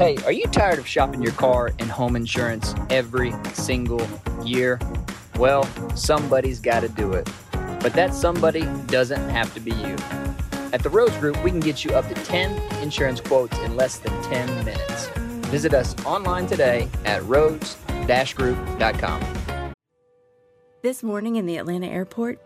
Hey, 0.00 0.16
are 0.24 0.32
you 0.32 0.46
tired 0.46 0.78
of 0.78 0.86
shopping 0.86 1.20
your 1.20 1.32
car 1.32 1.72
and 1.78 1.90
home 1.90 2.16
insurance 2.16 2.74
every 2.88 3.34
single 3.52 4.00
year? 4.42 4.80
Well, 5.38 5.64
somebody's 5.94 6.58
got 6.58 6.80
to 6.80 6.88
do 6.88 7.12
it. 7.12 7.28
But 7.52 7.92
that 7.92 8.14
somebody 8.14 8.62
doesn't 8.86 9.28
have 9.28 9.52
to 9.52 9.60
be 9.60 9.72
you. 9.72 9.96
At 10.72 10.82
the 10.82 10.88
Rhodes 10.88 11.18
Group, 11.18 11.44
we 11.44 11.50
can 11.50 11.60
get 11.60 11.84
you 11.84 11.90
up 11.90 12.08
to 12.08 12.14
10 12.14 12.82
insurance 12.82 13.20
quotes 13.20 13.58
in 13.58 13.76
less 13.76 13.98
than 13.98 14.22
10 14.22 14.64
minutes. 14.64 15.08
Visit 15.48 15.74
us 15.74 15.94
online 16.06 16.46
today 16.46 16.88
at 17.04 17.22
rhodes-group.com. 17.24 19.20
This 20.82 21.02
morning 21.02 21.36
in 21.36 21.44
the 21.44 21.58
Atlanta 21.58 21.88
airport, 21.88 22.40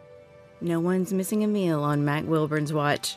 no 0.60 0.80
one's 0.80 1.12
missing 1.12 1.44
a 1.44 1.46
meal 1.46 1.84
on 1.84 2.04
Mac 2.04 2.24
Wilburn's 2.24 2.72
watch. 2.72 3.16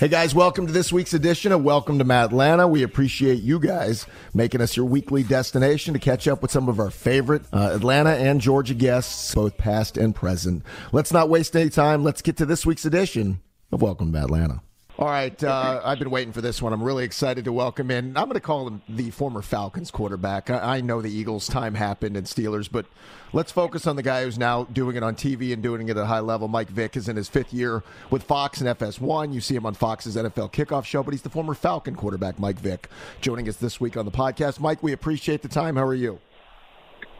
Hey 0.00 0.08
guys, 0.08 0.34
welcome 0.34 0.66
to 0.66 0.72
this 0.72 0.90
week's 0.90 1.12
edition 1.12 1.52
of 1.52 1.62
Welcome 1.62 1.98
to 1.98 2.10
Atlanta. 2.10 2.66
We 2.66 2.82
appreciate 2.84 3.42
you 3.42 3.60
guys 3.60 4.06
making 4.32 4.62
us 4.62 4.74
your 4.74 4.86
weekly 4.86 5.22
destination 5.22 5.92
to 5.92 6.00
catch 6.00 6.26
up 6.26 6.40
with 6.40 6.50
some 6.50 6.70
of 6.70 6.80
our 6.80 6.88
favorite 6.88 7.42
uh, 7.52 7.72
Atlanta 7.74 8.12
and 8.12 8.40
Georgia 8.40 8.72
guests, 8.72 9.34
both 9.34 9.58
past 9.58 9.98
and 9.98 10.14
present. 10.14 10.62
Let's 10.90 11.12
not 11.12 11.28
waste 11.28 11.54
any 11.54 11.68
time. 11.68 12.02
Let's 12.02 12.22
get 12.22 12.38
to 12.38 12.46
this 12.46 12.64
week's 12.64 12.86
edition 12.86 13.42
of 13.70 13.82
Welcome 13.82 14.10
to 14.14 14.20
Atlanta. 14.20 14.62
All 15.00 15.08
right, 15.08 15.42
uh, 15.42 15.80
I've 15.82 15.98
been 15.98 16.10
waiting 16.10 16.34
for 16.34 16.42
this 16.42 16.60
one. 16.60 16.74
I'm 16.74 16.82
really 16.82 17.04
excited 17.04 17.46
to 17.46 17.52
welcome 17.54 17.90
in. 17.90 18.18
I'm 18.18 18.24
going 18.24 18.34
to 18.34 18.40
call 18.40 18.68
him 18.68 18.82
the 18.86 19.10
former 19.10 19.40
Falcons 19.40 19.90
quarterback. 19.90 20.50
I, 20.50 20.76
I, 20.76 20.80
know 20.82 21.00
the 21.00 21.10
Eagles' 21.10 21.46
time 21.46 21.74
happened 21.74 22.18
and 22.18 22.26
Steelers, 22.26 22.70
but 22.70 22.84
let's 23.32 23.50
focus 23.50 23.86
on 23.86 23.96
the 23.96 24.02
guy 24.02 24.24
who's 24.24 24.36
now 24.36 24.64
doing 24.64 24.96
it 24.96 25.02
on 25.02 25.14
TV 25.14 25.54
and 25.54 25.62
doing 25.62 25.88
it 25.88 25.92
at 25.92 25.96
a 25.96 26.04
high 26.04 26.20
level. 26.20 26.48
Mike 26.48 26.68
Vick 26.68 26.98
is 26.98 27.08
in 27.08 27.16
his 27.16 27.30
fifth 27.30 27.54
year 27.54 27.82
with 28.10 28.24
Fox 28.24 28.60
and 28.60 28.78
FS1. 28.78 29.32
You 29.32 29.40
see 29.40 29.54
him 29.54 29.64
on 29.64 29.72
Fox's 29.72 30.16
NFL 30.16 30.52
Kickoff 30.52 30.84
Show, 30.84 31.02
but 31.02 31.14
he's 31.14 31.22
the 31.22 31.30
former 31.30 31.54
Falcon 31.54 31.96
quarterback, 31.96 32.38
Mike 32.38 32.58
Vick, 32.58 32.90
joining 33.22 33.48
us 33.48 33.56
this 33.56 33.80
week 33.80 33.96
on 33.96 34.04
the 34.04 34.10
podcast. 34.10 34.60
Mike, 34.60 34.82
we 34.82 34.92
appreciate 34.92 35.40
the 35.40 35.48
time. 35.48 35.76
How 35.76 35.86
are 35.86 35.94
you? 35.94 36.18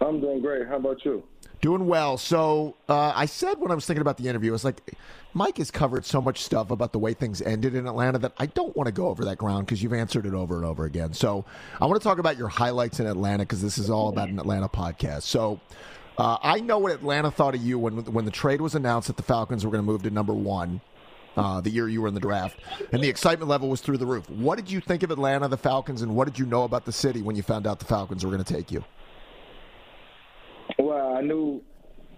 I'm 0.03 0.21
doing 0.21 0.43
great. 0.43 0.69
How 0.69 0.77
about 0.77 1.03
you? 1.07 1.25
Doing 1.61 1.87
well. 1.87 2.17
So 2.17 2.77
uh, 2.89 3.13
I 3.15 3.27
said 3.27 3.59
when 3.59 3.71
I 3.71 3.75
was 3.75 3.85
thinking 3.85 4.01
about 4.01 4.17
the 4.17 4.29
interview, 4.29 4.51
I 4.51 4.53
was 4.53 4.65
like, 4.65 4.95
Mike 5.35 5.59
has 5.59 5.71
covered 5.71 6.07
so 6.07 6.21
much 6.21 6.43
stuff 6.43 6.71
about 6.71 6.93
the 6.93 6.99
way 6.99 7.13
things 7.13 7.43
ended 7.43 7.75
in 7.75 7.87
Atlanta 7.87 8.19
that 8.19 8.33
I 8.39 8.47
don't 8.47 8.75
want 8.77 8.87
to 8.87 8.93
go 8.93 9.09
over 9.09 9.27
that 9.27 9.37
ground 9.37 9.67
because 9.67 9.83
you've 9.83 9.93
answered 9.93 10.25
it 10.25 10.33
over 10.33 10.57
and 10.57 10.65
over 10.65 10.87
again. 10.87 11.13
So 11.13 11.45
I 11.81 11.87
want 11.87 12.01
to 12.01 12.05
talk 12.05 12.19
about 12.19 12.39
your 12.39 12.49
highlights 12.49 12.99
in 12.99 13.07
Atlanta 13.07 13.43
because 13.43 13.61
this 13.61 13.77
is 13.77 13.91
all 13.91 14.09
about 14.09 14.31
an 14.31 14.39
Atlanta 14.39 14.69
podcast. 14.69 15.23
So 15.23 15.61
uh, 16.17 16.39
I 16.43 16.61
know 16.61 16.79
what 16.79 16.93
Atlanta 16.93 17.31
thought 17.31 17.55
of 17.55 17.63
you 17.63 17.79
when 17.79 18.05
when 18.05 18.25
the 18.25 18.31
trade 18.31 18.61
was 18.61 18.75
announced 18.75 19.09
that 19.09 19.17
the 19.17 19.23
Falcons 19.23 19.65
were 19.65 19.71
going 19.71 19.85
to 19.85 19.87
move 19.91 20.03
to 20.05 20.11
number 20.11 20.35
one. 20.35 20.81
Uh, 21.37 21.61
the 21.61 21.71
year 21.71 21.89
you 21.89 22.03
were 22.03 22.09
in 22.09 22.15
the 22.15 22.21
draft, 22.21 22.59
and 22.91 23.03
the 23.03 23.09
excitement 23.09 23.49
level 23.49 23.69
was 23.69 23.81
through 23.81 23.97
the 23.97 24.05
roof. 24.05 24.29
What 24.29 24.57
did 24.57 24.69
you 24.69 24.81
think 24.81 25.05
of 25.05 25.13
Atlanta, 25.13 25.47
the 25.47 25.57
Falcons, 25.57 26.03
and 26.03 26.17
what 26.17 26.25
did 26.25 26.39
you 26.39 26.45
know 26.45 26.65
about 26.65 26.85
the 26.85 26.93
city 26.93 27.23
when 27.23 27.37
you 27.37 27.43
found 27.43 27.69
out 27.69 27.79
the 27.79 27.85
Falcons 27.85 28.25
were 28.25 28.33
going 28.33 28.43
to 28.43 28.53
take 28.53 28.73
you? 28.73 28.85
Well, 30.79 31.17
I 31.17 31.21
knew 31.21 31.63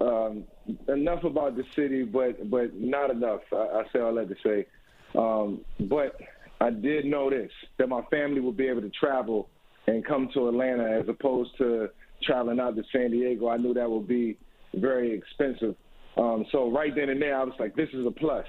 um, 0.00 0.44
enough 0.88 1.24
about 1.24 1.56
the 1.56 1.64
city, 1.74 2.02
but 2.04 2.50
but 2.50 2.74
not 2.74 3.10
enough. 3.10 3.40
I, 3.52 3.56
I 3.56 3.82
say 3.92 4.00
all 4.00 4.14
that 4.14 4.28
to 4.28 4.36
say. 4.44 4.66
Um, 5.18 5.64
but 5.88 6.16
I 6.60 6.70
did 6.70 7.04
know 7.04 7.30
this 7.30 7.50
that 7.78 7.88
my 7.88 8.02
family 8.10 8.40
would 8.40 8.56
be 8.56 8.66
able 8.68 8.82
to 8.82 8.90
travel 8.90 9.48
and 9.86 10.04
come 10.04 10.28
to 10.34 10.48
Atlanta 10.48 10.84
as 10.84 11.08
opposed 11.08 11.56
to 11.58 11.88
traveling 12.22 12.60
out 12.60 12.76
to 12.76 12.82
San 12.92 13.10
Diego. 13.10 13.48
I 13.48 13.56
knew 13.56 13.74
that 13.74 13.90
would 13.90 14.06
be 14.06 14.38
very 14.74 15.12
expensive. 15.12 15.74
Um, 16.16 16.44
so 16.52 16.70
right 16.70 16.94
then 16.94 17.08
and 17.08 17.20
there, 17.20 17.36
I 17.36 17.44
was 17.44 17.54
like, 17.58 17.74
this 17.74 17.88
is 17.92 18.06
a 18.06 18.10
plus. 18.10 18.46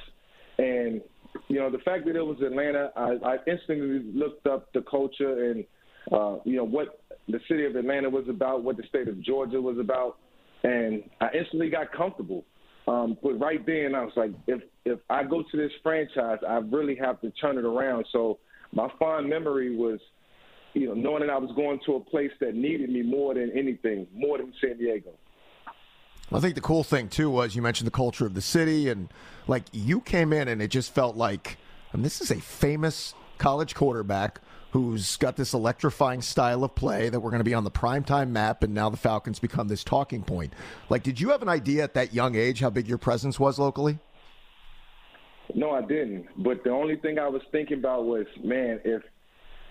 And 0.57 1.01
you 1.47 1.59
know, 1.59 1.71
the 1.71 1.79
fact 1.79 2.05
that 2.05 2.15
it 2.15 2.25
was 2.25 2.37
Atlanta, 2.41 2.91
I, 2.95 3.17
I 3.25 3.37
instantly 3.47 4.11
looked 4.13 4.45
up 4.45 4.71
the 4.73 4.81
culture 4.81 5.51
and 5.51 5.65
uh, 6.11 6.37
you 6.43 6.57
know 6.57 6.65
what 6.65 7.01
the 7.27 7.39
city 7.47 7.65
of 7.65 7.75
Atlanta 7.75 8.09
was 8.09 8.27
about, 8.27 8.63
what 8.63 8.77
the 8.77 8.83
state 8.83 9.07
of 9.07 9.21
Georgia 9.21 9.61
was 9.61 9.77
about, 9.77 10.17
and 10.63 11.03
I 11.21 11.29
instantly 11.33 11.69
got 11.69 11.91
comfortable. 11.91 12.45
Um, 12.87 13.17
but 13.23 13.39
right 13.39 13.65
then, 13.65 13.95
I 13.95 14.03
was 14.03 14.13
like, 14.15 14.31
if 14.47 14.61
if 14.85 14.99
I 15.09 15.23
go 15.23 15.41
to 15.43 15.57
this 15.57 15.71
franchise, 15.81 16.39
I 16.47 16.55
really 16.55 16.95
have 16.95 17.21
to 17.21 17.31
turn 17.31 17.57
it 17.57 17.63
around. 17.63 18.05
So 18.11 18.39
my 18.73 18.89
fond 18.99 19.29
memory 19.29 19.75
was, 19.75 19.99
you 20.73 20.87
know, 20.87 20.93
knowing 20.93 21.21
that 21.21 21.29
I 21.29 21.37
was 21.37 21.51
going 21.55 21.79
to 21.85 21.95
a 21.95 21.99
place 22.01 22.31
that 22.41 22.55
needed 22.55 22.89
me 22.89 23.01
more 23.01 23.33
than 23.33 23.51
anything, 23.57 24.07
more 24.13 24.37
than 24.37 24.53
San 24.59 24.77
Diego. 24.77 25.11
I 26.31 26.39
think 26.39 26.55
the 26.55 26.61
cool 26.61 26.83
thing 26.83 27.07
too 27.07 27.29
was 27.29 27.55
you 27.55 27.61
mentioned 27.61 27.87
the 27.87 27.91
culture 27.91 28.25
of 28.25 28.33
the 28.33 28.41
city, 28.41 28.89
and 28.89 29.07
like 29.47 29.63
you 29.71 30.01
came 30.01 30.33
in 30.33 30.49
and 30.49 30.61
it 30.61 30.69
just 30.69 30.93
felt 30.93 31.15
like, 31.15 31.57
I 31.93 31.97
mean, 31.97 32.03
this 32.03 32.19
is 32.19 32.31
a 32.31 32.41
famous 32.41 33.13
college 33.37 33.75
quarterback 33.75 34.41
who's 34.73 35.17
got 35.17 35.35
this 35.35 35.53
electrifying 35.53 36.19
style 36.19 36.63
of 36.63 36.73
play 36.73 37.07
that 37.07 37.19
we're 37.19 37.29
going 37.29 37.39
to 37.39 37.43
be 37.43 37.53
on 37.53 37.63
the 37.63 37.69
primetime 37.69 38.29
map, 38.29 38.63
and 38.63 38.73
now 38.73 38.89
the 38.89 38.97
Falcons 38.97 39.37
become 39.37 39.67
this 39.67 39.83
talking 39.83 40.23
point. 40.23 40.51
Like, 40.89 41.03
did 41.03 41.21
you 41.21 41.29
have 41.29 41.43
an 41.43 41.47
idea 41.47 41.83
at 41.83 41.93
that 41.93 42.11
young 42.11 42.35
age 42.35 42.59
how 42.59 42.71
big 42.71 42.87
your 42.87 42.97
presence 42.97 43.39
was 43.39 43.59
locally? 43.59 43.99
No, 45.53 45.69
I 45.69 45.83
didn't. 45.83 46.25
But 46.43 46.63
the 46.63 46.71
only 46.71 46.95
thing 46.95 47.19
I 47.19 47.27
was 47.27 47.43
thinking 47.51 47.77
about 47.77 48.05
was, 48.05 48.25
man, 48.43 48.79
if 48.83 49.03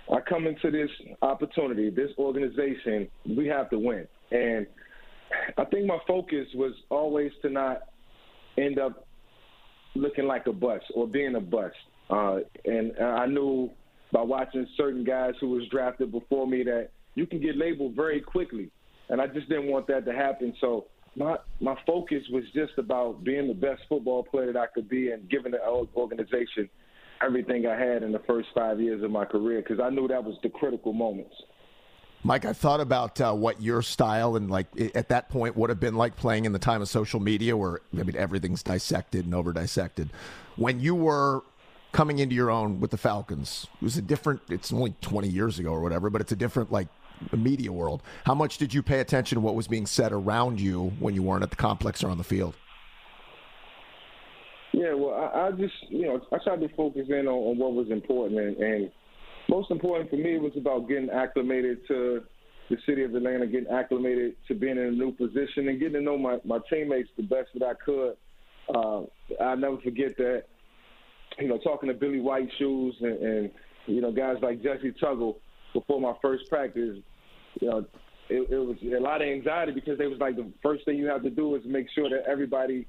I 0.08 0.20
come 0.20 0.46
into 0.46 0.70
this 0.70 0.90
opportunity, 1.20 1.90
this 1.90 2.12
organization, 2.16 3.08
we 3.26 3.48
have 3.48 3.70
to 3.70 3.80
win. 3.80 4.06
And 4.30 4.68
I 5.58 5.64
think 5.64 5.86
my 5.86 5.98
focus 6.06 6.46
was 6.54 6.74
always 6.90 7.32
to 7.42 7.50
not 7.50 7.80
end 8.56 8.78
up 8.78 9.04
looking 9.96 10.28
like 10.28 10.46
a 10.46 10.52
bust 10.52 10.84
or 10.94 11.08
being 11.08 11.34
a 11.34 11.40
bust. 11.40 11.74
Uh, 12.08 12.38
and 12.64 12.96
I 13.00 13.26
knew 13.26 13.68
by 14.12 14.22
watching 14.22 14.66
certain 14.76 15.04
guys 15.04 15.32
who 15.40 15.48
was 15.48 15.66
drafted 15.68 16.12
before 16.12 16.46
me 16.46 16.62
that 16.64 16.90
you 17.14 17.26
can 17.26 17.40
get 17.40 17.56
labeled 17.56 17.94
very 17.94 18.20
quickly, 18.20 18.70
and 19.08 19.20
I 19.20 19.26
just 19.26 19.48
didn't 19.48 19.66
want 19.66 19.86
that 19.88 20.04
to 20.04 20.12
happen. 20.12 20.54
So 20.60 20.86
my 21.16 21.36
my 21.60 21.76
focus 21.86 22.22
was 22.30 22.44
just 22.54 22.72
about 22.78 23.24
being 23.24 23.48
the 23.48 23.54
best 23.54 23.82
football 23.88 24.22
player 24.22 24.52
that 24.52 24.58
I 24.58 24.66
could 24.66 24.88
be 24.88 25.10
and 25.10 25.28
giving 25.28 25.52
the 25.52 25.60
organization 25.96 26.68
everything 27.24 27.66
I 27.66 27.78
had 27.78 28.02
in 28.02 28.12
the 28.12 28.18
first 28.20 28.48
five 28.54 28.80
years 28.80 29.02
of 29.02 29.10
my 29.10 29.24
career 29.24 29.62
because 29.62 29.80
I 29.80 29.90
knew 29.90 30.08
that 30.08 30.24
was 30.24 30.36
the 30.42 30.48
critical 30.48 30.92
moments. 30.92 31.34
Mike, 32.24 32.44
I 32.44 32.52
thought 32.52 32.80
about 32.80 33.20
uh, 33.20 33.32
what 33.32 33.60
your 33.60 33.82
style 33.82 34.36
and 34.36 34.50
like 34.50 34.68
at 34.94 35.08
that 35.08 35.28
point 35.28 35.56
would 35.56 35.70
have 35.70 35.80
been 35.80 35.96
like 35.96 36.14
playing 36.16 36.44
in 36.44 36.52
the 36.52 36.58
time 36.58 36.80
of 36.80 36.88
social 36.88 37.18
media, 37.18 37.56
where 37.56 37.80
I 37.98 38.04
mean 38.04 38.16
everything's 38.16 38.62
dissected 38.62 39.24
and 39.24 39.34
over 39.34 39.52
dissected. 39.52 40.10
When 40.56 40.78
you 40.78 40.94
were 40.94 41.42
coming 41.92 42.18
into 42.18 42.34
your 42.34 42.50
own 42.50 42.80
with 42.80 42.90
the 42.90 42.96
Falcons. 42.96 43.66
It 43.74 43.84
was 43.84 43.96
a 43.96 44.02
different. 44.02 44.40
It's 44.48 44.72
only 44.72 44.94
20 45.00 45.28
years 45.28 45.58
ago 45.58 45.70
or 45.70 45.80
whatever, 45.80 46.10
but 46.10 46.20
it's 46.20 46.32
a 46.32 46.36
different 46.36 46.72
like 46.72 46.88
media 47.36 47.70
world. 47.70 48.02
How 48.24 48.34
much 48.34 48.58
did 48.58 48.74
you 48.74 48.82
pay 48.82 49.00
attention 49.00 49.36
to 49.36 49.40
what 49.40 49.54
was 49.54 49.68
being 49.68 49.86
said 49.86 50.12
around 50.12 50.60
you 50.60 50.92
when 50.98 51.14
you 51.14 51.22
weren't 51.22 51.42
at 51.42 51.50
the 51.50 51.56
complex 51.56 52.02
or 52.02 52.10
on 52.10 52.18
the 52.18 52.24
field? 52.24 52.54
Yeah, 54.72 54.94
well, 54.94 55.14
I, 55.14 55.48
I 55.48 55.50
just 55.52 55.74
you 55.88 56.06
know 56.06 56.20
I 56.32 56.38
tried 56.42 56.60
to 56.60 56.68
focus 56.74 57.06
in 57.08 57.28
on, 57.28 57.34
on 57.34 57.58
what 57.58 57.74
was 57.74 57.90
important, 57.90 58.40
and, 58.40 58.56
and 58.56 58.90
most 59.48 59.70
important 59.70 60.10
for 60.10 60.16
me 60.16 60.38
was 60.38 60.52
about 60.56 60.88
getting 60.88 61.10
acclimated 61.10 61.86
to 61.88 62.22
the 62.70 62.76
city 62.86 63.02
of 63.02 63.14
Atlanta, 63.14 63.46
getting 63.46 63.68
acclimated 63.68 64.34
to 64.48 64.54
being 64.54 64.78
in 64.78 64.86
a 64.86 64.90
new 64.90 65.12
position, 65.12 65.68
and 65.68 65.78
getting 65.78 65.94
to 65.94 66.00
know 66.00 66.16
my, 66.16 66.38
my 66.44 66.58
teammates 66.70 67.10
the 67.16 67.22
best 67.22 67.48
that 67.54 67.62
I 67.62 67.74
could. 67.84 68.16
Uh, 68.74 69.02
I'll 69.42 69.56
never 69.56 69.78
forget 69.78 70.16
that 70.16 70.44
you 71.38 71.48
know, 71.48 71.58
talking 71.58 71.88
to 71.88 71.94
Billy 71.94 72.20
White 72.20 72.48
shoes 72.58 72.94
and, 73.00 73.18
and 73.18 73.50
you 73.86 74.00
know 74.00 74.12
guys 74.12 74.36
like 74.42 74.62
Jessie 74.62 74.94
Tuggle 75.02 75.36
before 75.72 76.00
my 76.00 76.14
first 76.20 76.44
practice, 76.48 76.98
you 77.60 77.68
know, 77.68 77.78
it, 78.28 78.50
it 78.50 78.58
was 78.58 78.76
a 78.82 79.00
lot 79.00 79.22
of 79.22 79.28
anxiety 79.28 79.72
because 79.72 79.98
they 79.98 80.06
was 80.06 80.18
like 80.20 80.36
the 80.36 80.50
first 80.62 80.84
thing 80.84 80.96
you 80.96 81.06
have 81.06 81.22
to 81.22 81.30
do 81.30 81.54
is 81.54 81.62
make 81.64 81.86
sure 81.94 82.08
that 82.10 82.28
everybody 82.30 82.86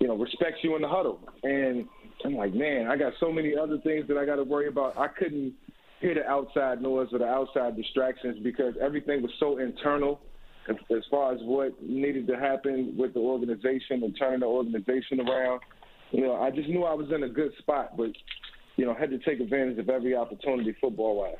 you 0.00 0.06
know, 0.06 0.16
respects 0.16 0.58
you 0.62 0.76
in 0.76 0.82
the 0.82 0.88
huddle. 0.88 1.20
And 1.42 1.86
I'm 2.24 2.34
like, 2.34 2.54
man, 2.54 2.86
I 2.88 2.96
got 2.96 3.12
so 3.20 3.32
many 3.32 3.54
other 3.56 3.78
things 3.78 4.06
that 4.08 4.16
I 4.16 4.24
got 4.24 4.36
to 4.36 4.44
worry 4.44 4.68
about. 4.68 4.96
I 4.96 5.08
couldn't 5.08 5.54
hear 6.00 6.14
the 6.14 6.26
outside 6.26 6.80
noise 6.80 7.08
or 7.12 7.18
the 7.18 7.26
outside 7.26 7.76
distractions 7.76 8.38
because 8.42 8.74
everything 8.80 9.22
was 9.22 9.32
so 9.40 9.58
internal 9.58 10.20
as 10.68 11.02
far 11.10 11.32
as 11.32 11.40
what 11.42 11.82
needed 11.82 12.26
to 12.26 12.36
happen 12.36 12.94
with 12.96 13.14
the 13.14 13.20
organization 13.20 14.04
and 14.04 14.14
turning 14.18 14.40
the 14.40 14.46
organization 14.46 15.20
around. 15.20 15.60
You 16.10 16.22
know, 16.22 16.36
I 16.36 16.50
just 16.50 16.68
knew 16.68 16.84
I 16.84 16.94
was 16.94 17.10
in 17.12 17.22
a 17.22 17.28
good 17.28 17.52
spot, 17.58 17.96
but 17.96 18.10
you 18.76 18.86
know, 18.86 18.94
had 18.94 19.10
to 19.10 19.18
take 19.18 19.40
advantage 19.40 19.78
of 19.78 19.90
every 19.90 20.14
opportunity 20.14 20.74
football 20.80 21.16
wise. 21.16 21.36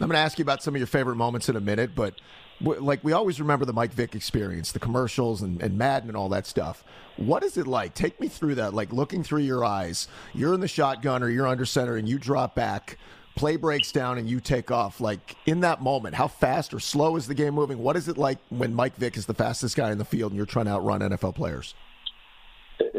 I'm 0.00 0.08
going 0.08 0.16
to 0.16 0.20
ask 0.20 0.38
you 0.38 0.42
about 0.42 0.62
some 0.62 0.74
of 0.74 0.78
your 0.78 0.86
favorite 0.86 1.16
moments 1.16 1.48
in 1.48 1.56
a 1.56 1.60
minute, 1.60 1.90
but 1.94 2.14
like 2.60 3.02
we 3.04 3.12
always 3.12 3.40
remember 3.40 3.64
the 3.64 3.72
Mike 3.72 3.92
Vick 3.92 4.14
experience, 4.14 4.72
the 4.72 4.78
commercials 4.78 5.42
and, 5.42 5.62
and 5.62 5.76
Madden 5.76 6.08
and 6.08 6.16
all 6.16 6.28
that 6.30 6.46
stuff. 6.46 6.84
What 7.16 7.42
is 7.42 7.56
it 7.56 7.66
like? 7.66 7.94
Take 7.94 8.20
me 8.20 8.28
through 8.28 8.56
that. 8.56 8.74
Like 8.74 8.92
looking 8.92 9.22
through 9.22 9.42
your 9.42 9.64
eyes, 9.64 10.08
you're 10.34 10.54
in 10.54 10.60
the 10.60 10.68
shotgun 10.68 11.22
or 11.22 11.28
you're 11.28 11.46
under 11.46 11.64
center 11.64 11.96
and 11.96 12.08
you 12.08 12.18
drop 12.18 12.54
back, 12.54 12.96
play 13.34 13.56
breaks 13.56 13.92
down 13.92 14.18
and 14.18 14.28
you 14.28 14.40
take 14.40 14.70
off. 14.70 15.00
Like 15.00 15.36
in 15.46 15.60
that 15.60 15.82
moment, 15.82 16.14
how 16.14 16.28
fast 16.28 16.72
or 16.72 16.80
slow 16.80 17.16
is 17.16 17.26
the 17.26 17.34
game 17.34 17.54
moving? 17.54 17.78
What 17.78 17.96
is 17.96 18.08
it 18.08 18.18
like 18.18 18.38
when 18.50 18.74
Mike 18.74 18.96
Vick 18.96 19.16
is 19.16 19.26
the 19.26 19.34
fastest 19.34 19.76
guy 19.76 19.90
in 19.92 19.98
the 19.98 20.04
field 20.04 20.32
and 20.32 20.36
you're 20.36 20.46
trying 20.46 20.66
to 20.66 20.72
outrun 20.72 21.00
NFL 21.00 21.34
players? 21.34 21.74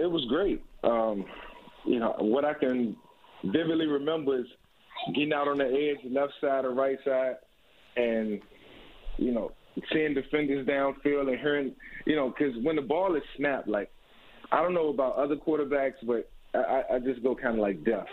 It 0.09 0.11
was 0.11 0.25
great. 0.25 0.63
Um, 0.83 1.23
you 1.85 1.99
know 1.99 2.15
what 2.17 2.43
I 2.43 2.55
can 2.55 2.97
vividly 3.43 3.85
remember 3.85 4.39
is 4.39 4.47
getting 5.13 5.33
out 5.33 5.47
on 5.47 5.59
the 5.59 5.65
edge, 5.65 6.11
left 6.11 6.33
side 6.41 6.65
or 6.65 6.73
right 6.73 6.97
side, 7.05 7.35
and 7.95 8.41
you 9.19 9.31
know 9.31 9.51
seeing 9.93 10.15
defenders 10.15 10.65
downfield 10.65 11.29
and 11.29 11.39
hearing, 11.39 11.75
you 12.07 12.15
know, 12.15 12.29
because 12.29 12.55
when 12.63 12.75
the 12.75 12.81
ball 12.81 13.15
is 13.15 13.21
snapped, 13.37 13.67
like 13.67 13.91
I 14.51 14.63
don't 14.63 14.73
know 14.73 14.87
about 14.87 15.15
other 15.17 15.35
quarterbacks, 15.35 15.97
but 16.01 16.27
I, 16.55 16.95
I 16.95 16.99
just 16.99 17.21
go 17.21 17.35
kind 17.35 17.53
of 17.53 17.59
like 17.59 17.83
deaf. 17.83 18.07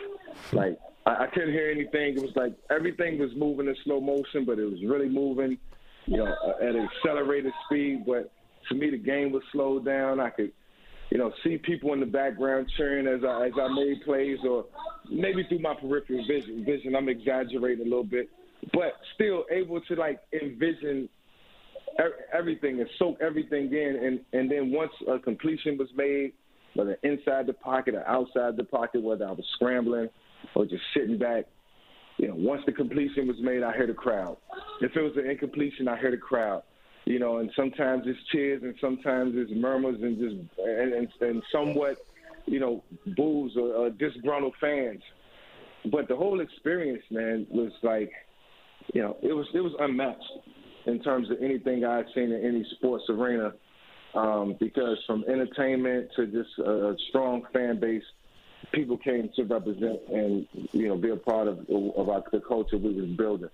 Like 0.53 0.79
I, 1.07 1.25
I 1.25 1.27
couldn't 1.29 1.53
hear 1.53 1.71
anything. 1.71 2.19
It 2.19 2.21
was 2.21 2.37
like 2.37 2.53
everything 2.69 3.19
was 3.19 3.31
moving 3.35 3.69
in 3.69 3.77
slow 3.85 4.03
motion, 4.03 4.45
but 4.45 4.59
it 4.59 4.71
was 4.71 4.85
really 4.85 5.09
moving, 5.09 5.57
you 6.05 6.19
know, 6.19 6.35
at 6.61 6.75
an 6.75 6.89
accelerated 6.95 7.55
speed. 7.65 8.05
But 8.07 8.31
to 8.69 8.75
me, 8.75 8.91
the 8.91 8.99
game 8.99 9.33
was 9.33 9.43
slowed 9.51 9.87
down. 9.87 10.21
I 10.21 10.29
could 10.29 10.53
you 11.11 11.19
know, 11.19 11.33
see 11.45 11.59
people 11.59 11.93
in 11.93 12.01
the 12.01 12.07
background 12.07 12.71
cheering 12.77 13.07
as 13.07 13.25
I 13.25 13.47
as 13.47 13.53
I 13.61 13.69
made 13.73 14.03
plays, 14.05 14.39
or 14.49 14.65
maybe 15.11 15.45
through 15.49 15.61
my 15.61 15.75
peripheral 15.75 16.25
vision. 16.27 16.65
Vision, 16.65 16.97
I'm 16.97 17.09
exaggerating 17.09 17.87
a 17.87 17.89
little 17.89 18.05
bit, 18.05 18.29
but 18.73 18.95
still 19.15 19.45
able 19.51 19.81
to 19.83 19.95
like 19.95 20.21
envision 20.33 21.09
everything 22.33 22.81
and 22.81 22.89
soak 22.99 23.19
everything 23.21 23.73
in. 23.73 24.01
And 24.03 24.21
and 24.33 24.51
then 24.51 24.73
once 24.73 24.93
a 25.09 25.19
completion 25.19 25.79
was 25.79 25.89
made, 25.97 26.33
whether 26.75 26.99
inside 27.03 27.47
the 27.47 27.55
pocket 27.55 27.95
or 27.95 28.07
outside 28.07 28.57
the 28.57 28.65
pocket, 28.65 29.03
whether 29.03 29.27
I 29.27 29.33
was 29.33 29.47
scrambling 29.55 30.09
or 30.55 30.67
just 30.67 30.83
sitting 30.93 31.19
back, 31.19 31.45
you 32.19 32.29
know, 32.29 32.35
once 32.37 32.63
the 32.67 32.73
completion 32.73 33.29
was 33.29 33.37
made, 33.41 33.63
I 33.63 33.73
heard 33.73 33.91
the 33.91 33.95
crowd. 33.95 34.39
If 34.81 34.97
it 34.97 35.01
was 35.01 35.13
an 35.17 35.31
incompletion, 35.31 35.87
I 35.87 35.97
heard 35.97 36.15
the 36.15 36.19
crowd 36.19 36.63
you 37.07 37.21
know, 37.21 37.39
and 37.39 37.51
sometimes 37.55 38.03
it's 38.07 38.19
cheers 38.33 38.63
and 38.63 38.75
sometimes 38.81 39.35
it's 39.37 39.53
murmurs 39.55 40.03
and 40.03 40.19
just 40.19 40.35
and 40.59 40.93
and, 40.93 41.09
and 41.21 41.43
somewhat, 41.53 41.99
you 42.47 42.59
know, 42.59 42.83
boos 43.17 43.57
or, 43.57 43.73
or 43.73 43.91
disgruntled 43.91 44.55
fans. 44.61 45.01
But 45.91 46.09
the 46.09 46.17
whole 46.17 46.41
experience, 46.41 47.05
man, 47.11 47.47
was 47.49 47.71
like, 47.83 48.11
you 48.93 49.03
know, 49.03 49.17
it 49.23 49.33
was 49.33 49.47
it 49.55 49.61
was 49.61 49.73
unmatched 49.79 50.33
in 50.87 51.01
terms 51.01 51.31
of 51.31 51.39
anything 51.41 51.85
I've 51.85 52.07
seen 52.13 52.33
in 52.33 52.45
any 52.45 52.67
sports 52.77 53.05
arena. 53.09 53.55
Um, 54.15 54.57
because 54.59 54.97
from 55.07 55.25
entertainment 55.29 56.09
to 56.17 56.27
just 56.27 56.49
a, 56.59 56.89
a 56.89 56.97
strong 57.11 57.43
fan 57.53 57.79
base, 57.79 58.03
people 58.73 58.97
came 58.97 59.29
to 59.37 59.45
represent 59.45 60.01
and 60.09 60.47
you 60.73 60.89
know 60.89 60.97
be 60.97 61.11
a 61.11 61.17
part 61.17 61.47
of 61.47 61.59
of 61.69 62.09
our, 62.09 62.25
the 62.33 62.41
culture 62.41 62.79
we 62.79 62.95
was 62.95 63.11
building. 63.11 63.51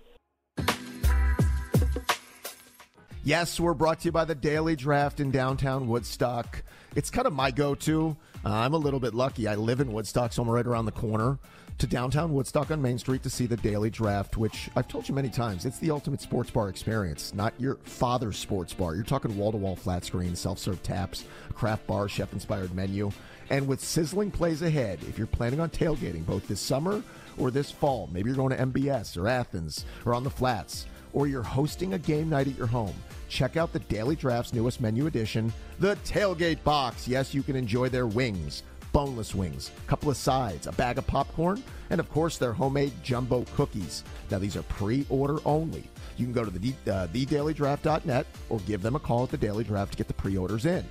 Yes, 3.25 3.57
we're 3.57 3.73
brought 3.73 4.01
to 4.01 4.05
you 4.05 4.11
by 4.11 4.25
the 4.25 4.35
Daily 4.35 4.75
Draft 4.75 5.21
in 5.21 5.31
downtown 5.31 5.87
Woodstock. 5.87 6.61
It's 6.93 7.09
kind 7.09 7.25
of 7.25 7.31
my 7.31 7.51
go 7.51 7.73
to. 7.73 8.17
Uh, 8.43 8.49
I'm 8.49 8.73
a 8.73 8.77
little 8.77 8.99
bit 8.99 9.13
lucky. 9.13 9.47
I 9.47 9.55
live 9.55 9.79
in 9.79 9.93
Woodstock, 9.93 10.33
so 10.33 10.41
I'm 10.41 10.49
right 10.49 10.67
around 10.67 10.85
the 10.85 10.91
corner 10.91 11.39
to 11.77 11.87
downtown 11.87 12.33
Woodstock 12.33 12.69
on 12.69 12.81
Main 12.81 12.97
Street 12.97 13.23
to 13.23 13.29
see 13.29 13.45
the 13.45 13.55
Daily 13.55 13.89
Draft, 13.89 14.35
which 14.35 14.69
I've 14.75 14.89
told 14.89 15.07
you 15.07 15.15
many 15.15 15.29
times, 15.29 15.65
it's 15.65 15.79
the 15.79 15.89
ultimate 15.89 16.19
sports 16.19 16.51
bar 16.51 16.67
experience, 16.67 17.33
not 17.33 17.53
your 17.57 17.75
father's 17.83 18.37
sports 18.37 18.73
bar. 18.73 18.93
You're 18.93 19.05
talking 19.05 19.37
wall 19.37 19.53
to 19.53 19.57
wall 19.57 19.77
flat 19.77 20.03
screen, 20.03 20.35
self 20.35 20.59
serve 20.59 20.83
taps, 20.83 21.23
craft 21.53 21.87
bar, 21.87 22.09
chef 22.09 22.33
inspired 22.33 22.75
menu. 22.75 23.09
And 23.49 23.69
with 23.69 23.79
sizzling 23.79 24.31
plays 24.31 24.61
ahead, 24.61 24.99
if 25.07 25.17
you're 25.17 25.27
planning 25.27 25.61
on 25.61 25.69
tailgating 25.69 26.25
both 26.25 26.45
this 26.49 26.59
summer 26.59 27.01
or 27.37 27.51
this 27.51 27.71
fall, 27.71 28.09
maybe 28.11 28.29
you're 28.29 28.35
going 28.35 28.55
to 28.55 28.65
MBS 28.65 29.17
or 29.17 29.29
Athens 29.29 29.85
or 30.05 30.13
on 30.13 30.25
the 30.25 30.29
flats, 30.29 30.87
or 31.13 31.27
you're 31.27 31.43
hosting 31.43 31.93
a 31.93 31.99
game 31.99 32.29
night 32.29 32.47
at 32.47 32.57
your 32.57 32.67
home 32.67 32.95
check 33.33 33.57
out 33.57 33.73
the 33.73 33.79
Daily 33.79 34.15
Draft's 34.15 34.53
newest 34.53 34.79
menu 34.79 35.07
addition, 35.07 35.51
the 35.79 35.95
Tailgate 36.05 36.63
Box. 36.63 37.07
Yes, 37.07 37.33
you 37.33 37.41
can 37.41 37.55
enjoy 37.55 37.89
their 37.89 38.05
wings, 38.05 38.61
boneless 38.91 39.33
wings, 39.33 39.71
a 39.75 39.89
couple 39.89 40.11
of 40.11 40.17
sides, 40.17 40.67
a 40.67 40.71
bag 40.73 40.99
of 40.99 41.07
popcorn, 41.07 41.63
and 41.89 41.99
of 41.99 42.09
course 42.11 42.37
their 42.37 42.53
homemade 42.53 42.93
jumbo 43.03 43.43
cookies. 43.55 44.03
Now, 44.29 44.37
these 44.37 44.55
are 44.55 44.61
pre 44.63 45.05
order 45.09 45.39
only. 45.45 45.83
You 46.15 46.25
can 46.25 46.33
go 46.33 46.45
to 46.45 46.51
the, 46.51 46.73
uh, 46.85 47.07
thedailydraft.net 47.07 48.27
or 48.49 48.59
give 48.59 48.83
them 48.83 48.95
a 48.95 48.99
call 48.99 49.23
at 49.23 49.31
the 49.31 49.37
Daily 49.37 49.63
Draft 49.63 49.93
to 49.93 49.97
get 49.97 50.07
the 50.07 50.13
pre 50.13 50.37
orders 50.37 50.67
in. 50.67 50.85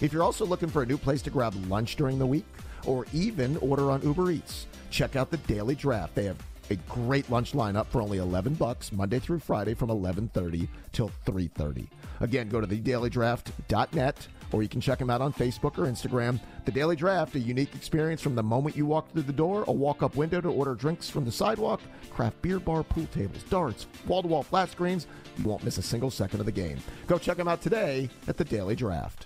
If 0.00 0.12
you're 0.12 0.24
also 0.24 0.44
looking 0.44 0.68
for 0.68 0.82
a 0.82 0.86
new 0.86 0.98
place 0.98 1.22
to 1.22 1.30
grab 1.30 1.54
lunch 1.68 1.94
during 1.94 2.18
the 2.18 2.26
week 2.26 2.46
or 2.84 3.06
even 3.12 3.56
order 3.58 3.92
on 3.92 4.02
Uber 4.02 4.32
Eats, 4.32 4.66
check 4.90 5.14
out 5.14 5.30
the 5.30 5.38
Daily 5.38 5.76
Draft. 5.76 6.16
They 6.16 6.24
have 6.24 6.36
a 6.70 6.76
great 6.88 7.30
lunch 7.30 7.52
lineup 7.52 7.86
for 7.86 8.02
only 8.02 8.18
11 8.18 8.54
bucks 8.54 8.92
Monday 8.92 9.18
through 9.18 9.38
Friday 9.38 9.74
from 9.74 9.90
11:30 9.90 10.68
till 10.92 11.10
3:30. 11.24 11.88
Again, 12.20 12.48
go 12.48 12.60
to 12.60 12.66
thedailydraft.net 12.66 14.28
or 14.52 14.62
you 14.62 14.68
can 14.68 14.80
check 14.80 14.98
them 14.98 15.10
out 15.10 15.20
on 15.20 15.32
Facebook 15.32 15.78
or 15.78 15.86
Instagram. 15.86 16.38
The 16.64 16.72
Daily 16.72 16.96
Draft, 16.96 17.34
a 17.34 17.38
unique 17.38 17.74
experience 17.74 18.22
from 18.22 18.34
the 18.34 18.42
moment 18.42 18.76
you 18.76 18.86
walk 18.86 19.10
through 19.10 19.22
the 19.22 19.32
door, 19.32 19.64
a 19.66 19.72
walk-up 19.72 20.16
window 20.16 20.40
to 20.40 20.48
order 20.48 20.74
drinks 20.74 21.08
from 21.08 21.24
the 21.24 21.32
sidewalk, 21.32 21.80
craft 22.10 22.40
beer 22.42 22.60
bar, 22.60 22.82
pool 22.82 23.06
tables, 23.12 23.42
darts, 23.44 23.86
wall-to-wall 24.06 24.42
flat 24.42 24.70
screens. 24.70 25.06
You 25.38 25.44
won't 25.44 25.64
miss 25.64 25.78
a 25.78 25.82
single 25.82 26.10
second 26.10 26.40
of 26.40 26.46
the 26.46 26.52
game. 26.52 26.78
Go 27.06 27.18
check 27.18 27.36
them 27.36 27.48
out 27.48 27.60
today 27.60 28.08
at 28.28 28.36
the 28.36 28.44
Daily 28.44 28.76
Draft. 28.76 29.25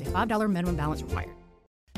a 0.00 0.04
$5 0.04 0.50
minimum 0.50 0.76
balance 0.76 1.02
required. 1.02 1.30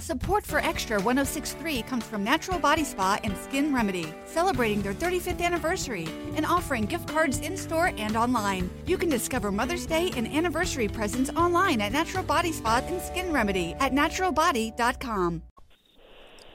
Support 0.03 0.45
for 0.45 0.59
Extra 0.59 1.01
1063 1.01 1.83
comes 1.83 2.05
from 2.05 2.25
Natural 2.25 2.59
Body 2.59 2.83
Spa 2.83 3.21
and 3.23 3.37
Skin 3.37 3.73
Remedy, 3.73 4.13
celebrating 4.25 4.83
their 4.83 4.95
35th 4.95 5.41
anniversary 5.41 6.09
and 6.35 6.45
offering 6.45 6.87
gift 6.87 7.07
cards 7.07 7.39
in 7.39 7.57
store 7.57 7.93
and 7.97 8.17
online. 8.17 8.69
You 8.85 8.99
can 8.99 9.09
discover 9.09 9.53
Mother's 9.53 9.87
Day 9.87 10.11
and 10.17 10.27
anniversary 10.27 10.89
presents 10.89 11.31
online 11.31 11.81
at 11.81 11.93
Natural 11.93 12.25
Body 12.25 12.51
Spa 12.51 12.83
and 12.85 13.01
Skin 13.01 13.33
Remedy 13.33 13.75
at 13.75 13.93
naturalbody.com. 13.93 15.43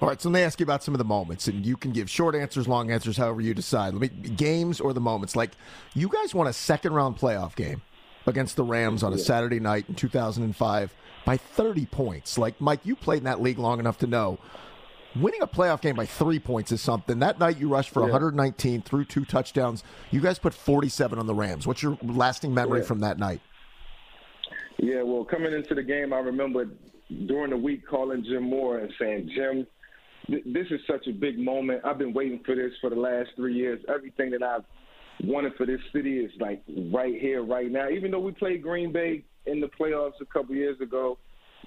All 0.01 0.10
right, 0.10 0.22
so 0.22 0.30
let 0.30 0.39
me 0.39 0.44
ask 0.44 0.60
you 0.60 0.66
about 0.66 0.84
some 0.84 0.94
of 0.94 1.00
the 1.00 1.06
moments, 1.06 1.48
and 1.48 1.66
you 1.66 1.77
can 1.77 1.92
give 1.92 2.10
short 2.10 2.36
answers, 2.36 2.68
long 2.68 2.92
answers, 2.92 3.16
however 3.16 3.39
you 3.39 3.54
decide. 3.54 3.94
Let 3.94 4.01
me 4.01 4.10
games 4.10 4.82
or 4.82 4.92
the 4.92 5.00
moments. 5.00 5.36
Like 5.38 5.51
you 5.94 6.10
guys 6.10 6.36
won 6.36 6.48
a 6.48 6.54
second 6.54 6.94
round 6.94 7.18
playoff 7.18 7.56
game 7.56 7.82
against 8.25 8.58
the 8.58 8.63
Rams 8.63 9.04
on 9.04 9.13
a 9.13 9.18
Saturday 9.18 9.60
night 9.62 9.86
in 9.88 9.96
2005 9.96 10.94
by 11.27 11.36
30 11.36 11.86
points. 11.88 12.38
Like, 12.38 12.60
Mike, 12.62 12.79
you 12.86 12.96
played 12.96 13.17
in 13.17 13.24
that 13.25 13.41
league 13.41 13.60
long 13.60 13.81
enough 13.81 13.98
to 13.98 14.07
know 14.07 14.39
winning 15.13 15.41
a 15.41 15.48
playoff 15.48 15.81
game 15.81 15.96
by 15.96 16.05
three 16.05 16.39
points 16.39 16.72
is 16.72 16.79
something. 16.79 17.19
That 17.19 17.38
night 17.38 17.57
you 17.57 17.67
rushed 17.67 17.89
for 17.89 18.00
yeah. 18.00 18.13
119 18.13 18.81
through 18.81 19.05
two 19.05 19.25
touchdowns. 19.25 19.84
You 20.10 20.22
guys 20.22 20.39
put 20.39 20.53
47 20.53 21.19
on 21.19 21.27
the 21.27 21.36
Rams. 21.36 21.67
What's 21.67 21.84
your 21.84 21.98
lasting 22.01 22.53
memory 22.53 22.79
yeah. 22.79 22.86
from 22.86 23.01
that 23.01 23.19
night? 23.19 23.41
Yeah, 24.77 25.01
well, 25.01 25.25
coming 25.25 25.51
into 25.51 25.75
the 25.75 25.84
game, 25.84 26.13
I 26.13 26.19
remember 26.19 26.69
during 27.25 27.50
the 27.50 27.57
week 27.57 27.86
calling 27.86 28.24
Jim 28.24 28.43
Mora 28.43 28.84
and 28.84 28.93
saying, 28.98 29.31
Jim, 29.36 29.67
th- 30.27 30.43
this 30.46 30.67
is 30.72 30.79
such 30.88 31.07
a 31.07 31.12
big 31.12 31.38
moment. 31.38 31.81
I've 31.84 31.98
been 31.98 32.13
waiting 32.13 32.41
for 32.46 32.55
this 32.55 32.72
for 32.79 32.89
the 32.89 32.96
last 32.96 33.31
three 33.36 33.55
years. 33.55 33.84
Everything 33.93 34.31
that 34.31 34.43
I've 34.43 34.63
wanted 35.25 35.55
for 35.55 35.65
this 35.65 35.81
city 35.91 36.19
is 36.19 36.31
like 36.39 36.63
right 36.93 37.19
here, 37.19 37.43
right 37.43 37.69
now. 37.69 37.89
Even 37.89 38.12
though 38.12 38.19
we 38.19 38.31
played 38.31 38.62
Green 38.62 38.93
Bay 38.93 39.25
in 39.48 39.60
the 39.60 39.68
playoffs 39.68 40.20
a 40.22 40.25
couple 40.25 40.56
years 40.56 40.80
ago, 40.82 41.18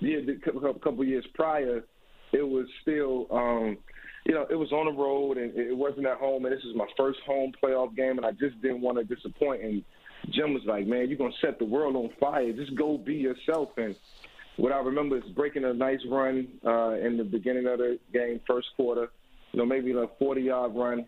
yeah, 0.01 0.19
a 0.19 0.79
couple 0.79 1.05
years 1.05 1.25
prior, 1.35 1.85
it 2.33 2.43
was 2.43 2.67
still, 2.83 3.27
um, 3.31 3.77
you 4.25 4.35
know, 4.35 4.47
it 4.51 4.55
was 4.55 4.73
on 4.73 4.87
the 4.87 4.93
road 4.93 5.39
and 5.39 5.57
it 5.57 5.77
wasn't 5.77 6.07
at 6.07 6.19
home, 6.19 6.45
and 6.45 6.55
this 6.55 6.65
is 6.65 6.77
my 6.77 6.87
first 6.97 7.19
home 7.27 7.53
playoff 7.63 7.95
game, 7.97 8.17
and 8.17 8.27
I 8.27 8.33
just 8.33 8.61
didn't 8.63 8.81
want 8.81 8.99
to 8.99 9.15
disappoint. 9.15 9.63
And 9.63 9.83
Jim 10.31 10.55
was 10.55 10.63
like, 10.67 10.87
"Man, 10.87 11.09
you're 11.09 11.19
gonna 11.19 11.33
set 11.41 11.59
the 11.59 11.65
world 11.65 11.97
on 11.97 12.11
fire. 12.21 12.53
Just 12.53 12.75
go 12.77 12.99
be 12.99 13.15
yourself." 13.15 13.71
And 13.77 13.97
what 14.57 14.73
I 14.73 14.79
remember 14.79 15.17
is 15.17 15.25
breaking 15.35 15.65
a 15.65 15.73
nice 15.73 16.01
run 16.09 16.49
uh, 16.65 16.93
in 16.93 17.17
the 17.17 17.25
beginning 17.25 17.67
of 17.67 17.79
the 17.79 17.99
game, 18.13 18.41
first 18.47 18.69
quarter. 18.77 19.11
You 19.53 19.59
know, 19.59 19.67
maybe 19.67 19.91
a 19.93 20.07
40-yard 20.23 20.73
run. 20.75 21.07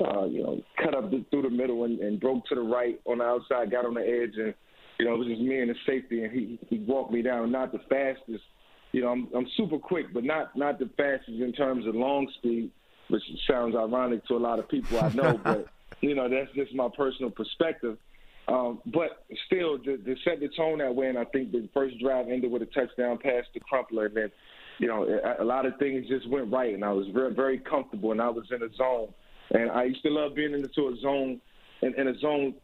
Uh, 0.00 0.24
you 0.24 0.42
know, 0.42 0.58
cut 0.82 0.94
up 0.94 1.10
through 1.10 1.42
the 1.42 1.50
middle 1.50 1.84
and, 1.84 2.00
and 2.00 2.18
broke 2.18 2.46
to 2.46 2.54
the 2.54 2.60
right 2.62 2.98
on 3.04 3.18
the 3.18 3.24
outside, 3.24 3.70
got 3.70 3.84
on 3.84 3.92
the 3.92 4.00
edge, 4.00 4.32
and 4.38 4.54
you 5.02 5.08
know, 5.08 5.14
it 5.16 5.18
was 5.18 5.26
just 5.26 5.40
me 5.40 5.58
and 5.58 5.68
the 5.68 5.74
safety, 5.84 6.22
and 6.22 6.32
he 6.32 6.60
he 6.70 6.78
walked 6.78 7.10
me 7.10 7.22
down. 7.22 7.50
Not 7.50 7.72
the 7.72 7.80
fastest, 7.90 8.44
you 8.92 9.00
know, 9.00 9.08
I'm 9.08 9.26
I'm 9.34 9.48
super 9.56 9.76
quick, 9.76 10.14
but 10.14 10.22
not 10.22 10.56
not 10.56 10.78
the 10.78 10.88
fastest 10.96 11.40
in 11.40 11.52
terms 11.52 11.88
of 11.88 11.96
long 11.96 12.30
speed, 12.38 12.70
which 13.08 13.22
sounds 13.50 13.74
ironic 13.74 14.24
to 14.26 14.36
a 14.36 14.38
lot 14.38 14.60
of 14.60 14.68
people 14.68 15.00
I 15.00 15.08
know, 15.08 15.36
but 15.44 15.66
you 16.02 16.14
know, 16.14 16.28
that's 16.28 16.52
just 16.54 16.72
my 16.72 16.88
personal 16.96 17.32
perspective. 17.32 17.98
Um, 18.46 18.80
but 18.86 19.24
still, 19.46 19.76
to, 19.80 19.96
to 19.96 20.14
set 20.24 20.38
the 20.38 20.48
tone 20.56 20.78
that 20.78 20.94
way, 20.94 21.08
and 21.08 21.18
I 21.18 21.24
think 21.24 21.50
the 21.50 21.68
first 21.74 21.98
drive 21.98 22.28
ended 22.28 22.52
with 22.52 22.62
a 22.62 22.66
touchdown 22.66 23.18
pass 23.18 23.44
to 23.54 23.60
Crumpler, 23.60 24.06
and 24.06 24.16
then, 24.16 24.30
you 24.78 24.86
know, 24.86 25.02
a, 25.04 25.42
a 25.42 25.44
lot 25.44 25.66
of 25.66 25.76
things 25.78 26.06
just 26.08 26.28
went 26.28 26.52
right, 26.52 26.74
and 26.74 26.84
I 26.84 26.92
was 26.92 27.06
very, 27.12 27.34
very 27.34 27.58
comfortable, 27.58 28.12
and 28.12 28.20
I 28.20 28.28
was 28.28 28.44
in 28.50 28.62
a 28.62 28.72
zone, 28.74 29.14
and 29.50 29.68
I 29.70 29.84
used 29.84 30.02
to 30.02 30.10
love 30.10 30.34
being 30.34 30.54
into 30.54 30.88
a 30.88 30.96
zone, 31.00 31.40
in, 31.82 31.94
in 31.94 32.08
a 32.08 32.18
zone 32.18 32.54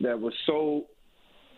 that 0.00 0.18
was 0.18 0.32
so 0.46 0.86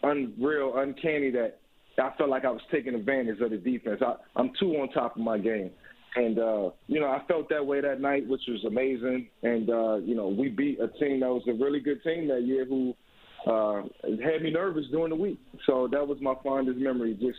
unreal, 0.03 0.77
uncanny 0.77 1.31
that 1.31 1.61
I 1.99 2.11
felt 2.17 2.31
like 2.31 2.45
I 2.45 2.51
was 2.51 2.63
taking 2.71 2.95
advantage 2.95 3.41
of 3.41 3.51
the 3.51 3.57
defense. 3.57 4.01
I, 4.05 4.15
I'm 4.37 4.51
too 4.59 4.73
on 4.77 4.89
top 4.91 5.17
of 5.17 5.23
my 5.23 5.39
game. 5.39 5.71
And 6.17 6.39
uh, 6.39 6.71
you 6.89 6.99
know, 6.99 7.07
I 7.07 7.23
felt 7.29 7.49
that 7.51 7.65
way 7.65 7.81
that 7.81 8.01
night, 8.01 8.27
which 8.27 8.43
was 8.49 8.65
amazing. 8.65 9.29
And 9.43 9.71
uh, 9.71 9.97
you 9.97 10.15
know, 10.17 10.29
we 10.29 10.49
beat 10.49 10.81
a 10.81 10.89
team 10.89 11.21
that 11.21 11.29
was 11.29 11.43
a 11.49 11.53
really 11.53 11.81
good 11.81 12.03
team 12.03 12.27
that 12.29 12.43
year 12.43 12.65
who 12.65 12.95
uh, 13.47 13.83
had 14.03 14.43
me 14.43 14.51
nervous 14.51 14.87
during 14.91 15.11
the 15.11 15.17
week. 15.17 15.39
So 15.67 15.89
that 15.93 16.07
was 16.07 16.19
my 16.21 16.35
fondest 16.43 16.79
memory. 16.79 17.15
Just 17.15 17.39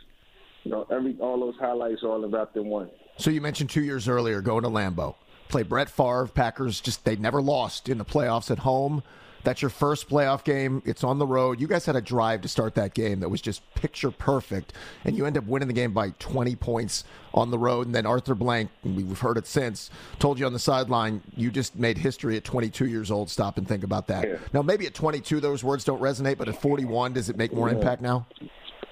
you 0.64 0.72
know, 0.72 0.88
every 0.90 1.18
all 1.20 1.40
those 1.40 1.56
highlights 1.60 2.02
all 2.04 2.26
wrapped 2.30 2.56
in 2.56 2.68
one. 2.68 2.90
So 3.18 3.30
you 3.30 3.42
mentioned 3.42 3.70
two 3.70 3.84
years 3.84 4.08
earlier 4.08 4.42
going 4.42 4.64
to 4.64 4.70
Lambeau, 4.70 5.16
play 5.50 5.64
Brett 5.64 5.90
Favre. 5.90 6.28
Packers 6.28 6.80
just 6.80 7.04
they 7.04 7.18
never 7.18 7.42
lost 7.42 7.90
in 7.90 7.98
the 7.98 8.06
playoffs 8.06 8.50
at 8.50 8.60
home. 8.60 9.04
That's 9.44 9.62
your 9.62 9.70
first 9.70 10.10
playoff 10.10 10.44
game. 10.44 10.82
It's 10.86 11.04
on 11.04 11.18
the 11.20 11.26
road. 11.26 11.60
You 11.60 11.68
guys 11.68 11.86
had 11.86 11.96
a 11.96 12.02
drive 12.02 12.42
to 12.42 12.48
start 12.48 12.76
that 12.76 12.94
game 12.94 13.20
that 13.22 13.30
was 13.30 13.42
just 13.42 13.62
picture 13.76 14.12
perfect, 14.12 14.74
and 15.06 15.18
you 15.18 15.26
end 15.26 15.38
up 15.38 15.46
winning 15.46 15.68
the 15.68 15.74
game 15.74 15.94
by 15.94 16.12
20 16.20 16.56
points 16.58 17.04
on 17.34 17.50
the 17.50 17.58
road. 17.58 17.86
And 17.88 17.96
then 17.96 18.06
Arthur 18.06 18.36
Blank, 18.36 18.70
we've 18.84 19.20
heard 19.20 19.38
it 19.38 19.48
since, 19.48 19.90
told 20.20 20.38
you 20.40 20.46
on 20.46 20.54
the 20.54 20.60
sideline, 20.60 21.22
you 21.36 21.50
just 21.50 21.76
made 21.76 21.98
history 21.98 22.38
at 22.38 22.44
22 22.44 22.88
years 22.88 23.10
old. 23.10 23.30
Stop 23.30 23.58
and 23.58 23.68
think 23.68 23.84
about 23.84 24.08
that. 24.08 24.28
Yeah. 24.28 24.38
Now, 24.54 24.62
maybe 24.62 24.86
at 24.86 24.94
22, 24.94 25.40
those 25.40 25.64
words 25.64 25.84
don't 25.84 26.02
resonate, 26.02 26.38
but 26.38 26.48
at 26.48 26.62
41, 26.62 27.14
does 27.14 27.30
it 27.30 27.38
make 27.38 27.54
more 27.54 27.70
Yeah. 27.70 27.76
impact 27.76 28.02
now? 28.02 28.28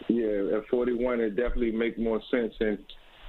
Yeah, 0.08 0.58
at 0.58 0.68
41, 0.70 1.20
it 1.20 1.36
definitely 1.36 1.72
makes 1.72 2.00
more 2.00 2.22
sense, 2.32 2.54
and 2.60 2.80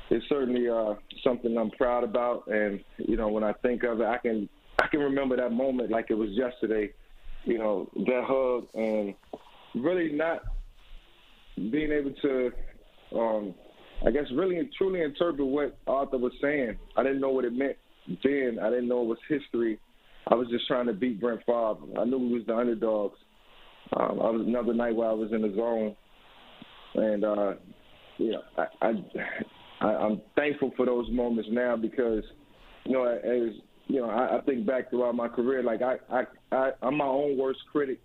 it's 0.08 0.26
certainly 0.28 0.68
uh, 0.68 0.94
something 1.22 1.56
I'm 1.58 1.70
proud 1.72 2.04
about. 2.04 2.46
And 2.46 2.82
you 2.96 3.16
know, 3.16 3.28
when 3.28 3.44
I 3.44 3.52
think 3.52 3.82
of 3.82 4.00
it, 4.00 4.06
I 4.06 4.16
can 4.16 4.48
I 4.82 4.86
can 4.86 5.00
remember 5.00 5.36
that 5.36 5.52
moment 5.52 5.90
like 5.90 6.06
it 6.08 6.14
was 6.14 6.30
yesterday. 6.30 6.90
You 7.44 7.58
know, 7.58 7.90
that 7.94 8.24
hug 8.26 8.66
and 8.74 9.14
really 9.74 10.12
not 10.12 10.42
being 11.56 11.90
able 11.92 12.12
to, 12.22 12.50
um, 13.16 13.54
I 14.06 14.10
guess, 14.10 14.26
really 14.34 14.58
and 14.58 14.70
truly 14.76 15.02
interpret 15.02 15.46
what 15.46 15.78
Arthur 15.86 16.18
was 16.18 16.32
saying. 16.40 16.78
I 16.96 17.02
didn't 17.02 17.20
know 17.20 17.30
what 17.30 17.44
it 17.44 17.52
meant 17.52 17.76
then. 18.22 18.58
I 18.62 18.70
didn't 18.70 18.88
know 18.88 19.02
it 19.02 19.06
was 19.06 19.18
history. 19.28 19.78
I 20.28 20.34
was 20.34 20.48
just 20.48 20.66
trying 20.66 20.86
to 20.86 20.92
beat 20.92 21.20
Brett 21.20 21.40
Favre. 21.46 21.98
I 21.98 22.04
knew 22.04 22.18
we 22.18 22.34
was 22.34 22.46
the 22.46 22.56
underdogs. 22.56 23.18
Um, 23.96 24.20
I 24.20 24.30
was 24.30 24.44
another 24.46 24.74
night 24.74 24.94
where 24.94 25.08
I 25.08 25.12
was 25.12 25.32
in 25.32 25.42
the 25.42 25.52
zone 25.56 25.96
and 26.94 27.24
uh, 27.24 27.52
you 28.18 28.32
know, 28.32 28.42
I, 28.56 28.86
I, 28.86 28.92
I 29.80 29.86
I'm 29.86 30.20
thankful 30.36 30.72
for 30.76 30.86
those 30.86 31.06
moments 31.10 31.48
now 31.52 31.76
because 31.76 32.24
you 32.84 32.92
know, 32.92 33.04
as 33.04 33.54
you 33.90 34.00
know, 34.00 34.08
I, 34.08 34.38
I 34.38 34.40
think 34.42 34.66
back 34.66 34.90
throughout 34.90 35.16
my 35.16 35.28
career, 35.28 35.62
like 35.62 35.82
I, 35.82 35.96
I, 36.10 36.22
I 36.52 36.70
I'm 36.80 36.96
my 36.96 37.06
own 37.06 37.36
worst 37.36 37.60
critic, 37.72 37.98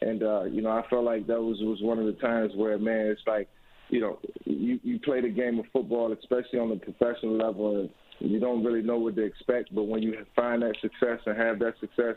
and 0.00 0.22
uh, 0.22 0.44
you 0.44 0.60
know, 0.60 0.70
I 0.70 0.82
felt 0.90 1.04
like 1.04 1.26
that 1.28 1.40
was 1.40 1.58
was 1.60 1.78
one 1.82 1.98
of 1.98 2.06
the 2.06 2.20
times 2.20 2.52
where, 2.56 2.78
man, 2.78 3.06
it's 3.06 3.20
like, 3.26 3.48
you 3.90 4.00
know, 4.00 4.18
you 4.44 4.80
you 4.82 4.98
play 4.98 5.20
the 5.20 5.28
game 5.28 5.60
of 5.60 5.66
football, 5.72 6.12
especially 6.12 6.58
on 6.58 6.70
the 6.70 6.76
professional 6.76 7.36
level, 7.36 7.80
and 7.80 7.90
you 8.30 8.40
don't 8.40 8.64
really 8.64 8.82
know 8.82 8.98
what 8.98 9.14
to 9.16 9.24
expect, 9.24 9.72
but 9.72 9.84
when 9.84 10.02
you 10.02 10.14
find 10.34 10.62
that 10.62 10.74
success 10.82 11.20
and 11.26 11.36
have 11.36 11.60
that 11.60 11.74
success, 11.78 12.16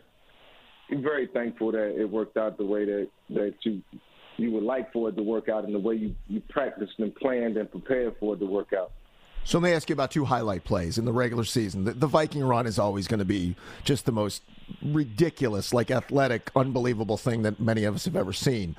I'm 0.91 1.03
very 1.03 1.27
thankful 1.31 1.71
that 1.71 1.95
it 1.95 2.09
worked 2.09 2.35
out 2.35 2.57
the 2.57 2.65
way 2.65 2.85
that 2.85 3.09
that 3.29 3.53
you 3.61 3.81
you 4.37 4.51
would 4.51 4.63
like 4.63 4.91
for 4.91 5.09
it 5.09 5.15
to 5.17 5.23
work 5.23 5.49
out 5.49 5.65
and 5.65 5.75
the 5.75 5.79
way 5.79 5.93
you, 5.93 6.15
you 6.27 6.41
practiced 6.49 6.93
and 6.97 7.13
planned 7.13 7.57
and 7.57 7.69
prepared 7.69 8.15
for 8.19 8.33
it 8.33 8.39
to 8.39 8.45
work 8.47 8.73
out. 8.75 8.91
So 9.45 9.59
let 9.59 9.69
me 9.69 9.75
ask 9.75 9.89
you 9.89 9.93
about 9.93 10.11
two 10.11 10.25
highlight 10.25 10.63
plays 10.63 10.97
in 10.97 11.05
the 11.05 11.11
regular 11.11 11.43
season. 11.43 11.83
The, 11.83 11.93
the 11.93 12.07
Viking 12.07 12.43
run 12.43 12.65
is 12.65 12.79
always 12.79 13.07
going 13.07 13.19
to 13.19 13.25
be 13.25 13.55
just 13.83 14.05
the 14.05 14.11
most 14.11 14.43
ridiculous, 14.81 15.73
like 15.73 15.91
athletic, 15.91 16.49
unbelievable 16.55 17.17
thing 17.17 17.41
that 17.43 17.59
many 17.59 17.83
of 17.83 17.95
us 17.95 18.05
have 18.05 18.15
ever 18.15 18.31
seen. 18.31 18.75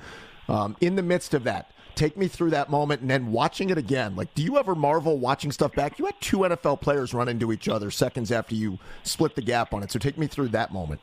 Um, 0.47 0.75
in 0.81 0.95
the 0.95 1.03
midst 1.03 1.33
of 1.33 1.43
that, 1.43 1.71
take 1.95 2.17
me 2.17 2.27
through 2.27 2.49
that 2.51 2.69
moment 2.69 3.01
and 3.01 3.09
then 3.09 3.31
watching 3.31 3.69
it 3.69 3.77
again. 3.77 4.15
Like, 4.15 4.33
do 4.33 4.43
you 4.43 4.57
ever 4.57 4.75
marvel 4.75 5.17
watching 5.17 5.51
stuff 5.51 5.73
back? 5.73 5.99
You 5.99 6.05
had 6.05 6.19
two 6.19 6.39
NFL 6.39 6.81
players 6.81 7.13
run 7.13 7.29
into 7.29 7.51
each 7.51 7.69
other 7.69 7.91
seconds 7.91 8.31
after 8.31 8.55
you 8.55 8.79
split 9.03 9.35
the 9.35 9.41
gap 9.41 9.73
on 9.73 9.83
it. 9.83 9.91
So 9.91 9.99
take 9.99 10.17
me 10.17 10.27
through 10.27 10.49
that 10.49 10.73
moment. 10.73 10.99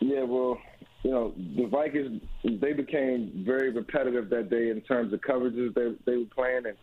Yeah, 0.00 0.24
well, 0.24 0.58
you 1.02 1.10
know, 1.10 1.32
the 1.56 1.66
Vikings 1.66 2.20
they 2.42 2.72
became 2.72 3.44
very 3.46 3.70
repetitive 3.70 4.28
that 4.30 4.50
day 4.50 4.70
in 4.70 4.80
terms 4.82 5.12
of 5.12 5.20
coverages 5.20 5.74
they 5.74 5.94
they 6.04 6.18
were 6.18 6.24
playing, 6.26 6.66
and 6.66 6.76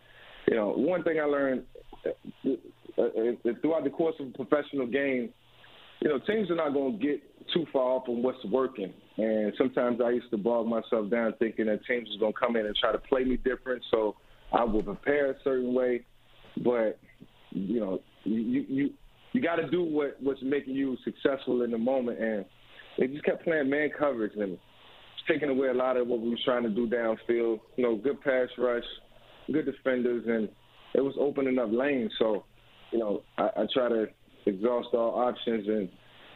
you 0.48 0.56
know, 0.56 0.70
one 0.70 1.04
thing 1.04 1.20
I 1.20 1.24
learned 1.24 1.64
Uh, 2.06 2.50
uh, 2.96 3.02
uh, 3.02 3.52
throughout 3.60 3.84
the 3.84 3.90
course 3.90 4.14
of 4.20 4.28
a 4.28 4.44
professional 4.44 4.86
game, 4.86 5.30
you 6.00 6.08
know, 6.08 6.18
teams 6.26 6.50
are 6.50 6.56
not 6.56 6.72
going 6.72 6.98
to 6.98 7.04
get 7.04 7.20
too 7.52 7.66
far 7.72 7.82
off 7.82 8.08
on 8.08 8.22
what's 8.22 8.44
working, 8.46 8.92
and 9.16 9.52
sometimes 9.56 10.00
I 10.04 10.10
used 10.10 10.30
to 10.30 10.36
bog 10.36 10.66
myself 10.66 11.10
down 11.10 11.34
thinking 11.38 11.66
that 11.66 11.84
teams 11.86 12.08
was 12.08 12.18
going 12.20 12.32
to 12.32 12.38
come 12.38 12.56
in 12.56 12.66
and 12.66 12.76
try 12.76 12.92
to 12.92 12.98
play 12.98 13.24
me 13.24 13.36
different, 13.36 13.82
so 13.90 14.16
I 14.52 14.64
would 14.64 14.84
prepare 14.84 15.30
a 15.30 15.34
certain 15.42 15.74
way, 15.74 16.04
but 16.62 16.98
you 17.50 17.80
know, 17.80 18.00
you 18.24 18.64
you 18.68 18.90
you 19.32 19.42
got 19.42 19.56
to 19.56 19.68
do 19.68 19.82
what 19.82 20.16
what's 20.20 20.42
making 20.42 20.74
you 20.74 20.96
successful 21.04 21.62
in 21.62 21.70
the 21.70 21.78
moment, 21.78 22.20
and 22.20 22.44
they 22.98 23.06
just 23.06 23.24
kept 23.24 23.44
playing 23.44 23.70
man 23.70 23.90
coverage 23.98 24.32
and 24.36 24.58
taking 25.28 25.48
away 25.48 25.68
a 25.68 25.74
lot 25.74 25.96
of 25.96 26.06
what 26.06 26.20
we 26.20 26.30
were 26.30 26.38
trying 26.44 26.62
to 26.62 26.68
do 26.68 26.88
downfield. 26.88 27.60
You 27.76 27.84
know, 27.84 27.96
good 27.96 28.20
pass 28.22 28.48
rush, 28.58 28.84
good 29.52 29.66
defenders, 29.66 30.24
and 30.26 30.48
it 30.94 31.00
was 31.02 31.14
opening 31.18 31.58
up 31.58 31.70
lanes. 31.70 32.12
So, 32.18 32.44
you 32.90 32.98
know, 32.98 33.22
I, 33.38 33.50
I 33.56 33.66
try 33.72 33.88
to 33.88 34.06
exhaust 34.46 34.88
all 34.92 35.18
options, 35.18 35.68
and 35.68 35.88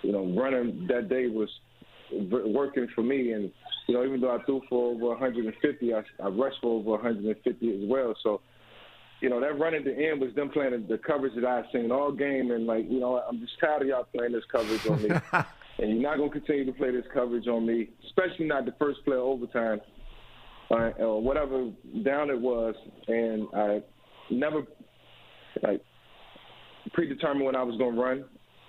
you 0.03 0.13
know, 0.13 0.27
running 0.41 0.87
that 0.89 1.09
day 1.09 1.29
was 1.29 1.49
working 2.13 2.89
for 2.95 3.03
me. 3.03 3.33
And 3.33 3.51
you 3.87 3.95
know, 3.95 4.05
even 4.05 4.21
though 4.21 4.35
I 4.35 4.43
threw 4.45 4.63
for 4.69 4.93
over 4.93 5.09
150, 5.09 5.95
I, 5.95 6.03
I 6.23 6.29
rushed 6.29 6.59
for 6.61 6.81
over 6.81 6.91
150 6.91 7.83
as 7.83 7.89
well. 7.89 8.15
So. 8.23 8.41
You 9.21 9.29
know 9.29 9.41
that 9.41 9.59
run 9.59 9.75
at 9.75 9.83
the 9.83 9.91
end 9.91 10.21
was 10.21 10.33
them 10.37 10.49
playing 10.49 10.87
the, 10.89 10.97
coverage 10.97 11.35
that 11.35 11.45
I've 11.45 11.65
seen 11.73 11.91
all 11.91 12.13
game, 12.13 12.53
and 12.53 12.69
like 12.69 12.89
you 12.89 13.01
know 13.01 13.19
I'm 13.19 13.41
just 13.41 13.59
tired 13.59 13.83
of 13.83 13.89
y'all 13.89 14.07
playing 14.15 14.31
this 14.31 14.45
coverage 14.49 14.87
on 14.87 15.03
me. 15.03 15.11
and 15.79 15.91
you're 15.91 16.11
not 16.11 16.19
going 16.19 16.31
to 16.31 16.39
continue 16.39 16.65
to 16.67 16.73
play 16.73 16.91
this 16.91 17.05
coverage 17.13 17.47
on 17.47 17.67
me, 17.67 17.89
especially 18.07 18.47
not 18.47 18.65
the 18.65 18.75
first 18.79 19.05
play 19.05 19.17
of 19.17 19.23
overtime 19.23 19.81
uh, 20.71 20.91
or 20.99 21.23
whatever 21.23 21.71
down 22.05 22.31
it 22.31 22.41
was. 22.41 22.75
And 23.07 23.49
I 23.55 23.83
never 24.31 24.63
like 25.63 25.83
predetermined 26.93 27.47
when 27.47 27.57
I 27.57 27.63
was 27.63 27.77
going 27.77 27.95
to 27.95 28.01
run. 28.01 28.25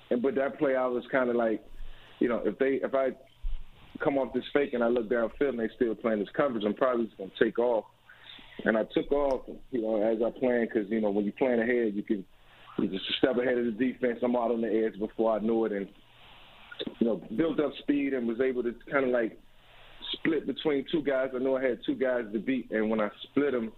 And 0.10 0.22
but 0.22 0.36
that 0.36 0.58
play, 0.58 0.76
I 0.76 0.86
was 0.88 1.04
kind 1.12 1.30
of 1.30 1.36
like, 1.36 1.64
you 2.20 2.28
know, 2.28 2.42
if 2.46 2.58
they 2.58 2.80
if 2.84 2.94
I 2.94 3.10
come 4.04 4.18
off 4.18 4.34
this 4.34 4.44
fake 4.54 4.74
and 4.74 4.84
I 4.84 4.88
look 4.88 5.10
downfield 5.10 5.50
and 5.50 5.60
they 5.60 5.70
still 5.76 5.96
playing 5.96 6.20
this 6.20 6.30
coverage, 6.36 6.64
I'm 6.66 6.74
probably 6.74 7.06
just 7.06 7.18
going 7.18 7.32
to 7.38 7.44
take 7.44 7.60
off. 7.60 7.86
And 8.66 8.78
I 8.78 8.84
took 8.94 9.12
off, 9.12 9.44
you 9.72 9.82
know, 9.82 10.02
as 10.02 10.18
I 10.22 10.38
planned 10.38 10.70
because 10.74 10.90
you 10.90 11.02
know 11.02 11.12
when 11.12 11.26
you're 11.26 11.34
playing 11.34 11.62
ahead, 11.62 11.94
you 11.96 12.04
can 12.04 12.26
you 12.78 12.88
just 12.88 13.06
step 13.18 13.38
ahead 13.38 13.58
of 13.58 13.66
the 13.66 13.72
defense. 13.72 14.20
I'm 14.22 14.36
out 14.36 14.52
on 14.52 14.62
the 14.62 14.86
edge 14.86 15.00
before 15.00 15.36
I 15.36 15.40
knew 15.40 15.66
it, 15.66 15.72
and 15.72 15.88
you 17.00 17.08
know, 17.08 17.22
built 17.36 17.60
up 17.60 17.72
speed 17.80 18.14
and 18.14 18.28
was 18.28 18.40
able 18.42 18.64
to 18.64 18.74
kind 18.92 19.06
of 19.06 19.12
like 19.12 19.38
split 20.14 20.48
between 20.48 20.86
two 20.92 21.04
guys. 21.04 21.30
I 21.36 21.40
know 21.40 21.58
I 21.58 21.64
had 21.64 21.80
two 21.86 21.96
guys 21.96 22.26
to 22.34 22.40
beat, 22.40 22.72
and 22.72 22.90
when 22.90 23.00
I 23.00 23.10
split 23.24 23.52
them, 23.52 23.72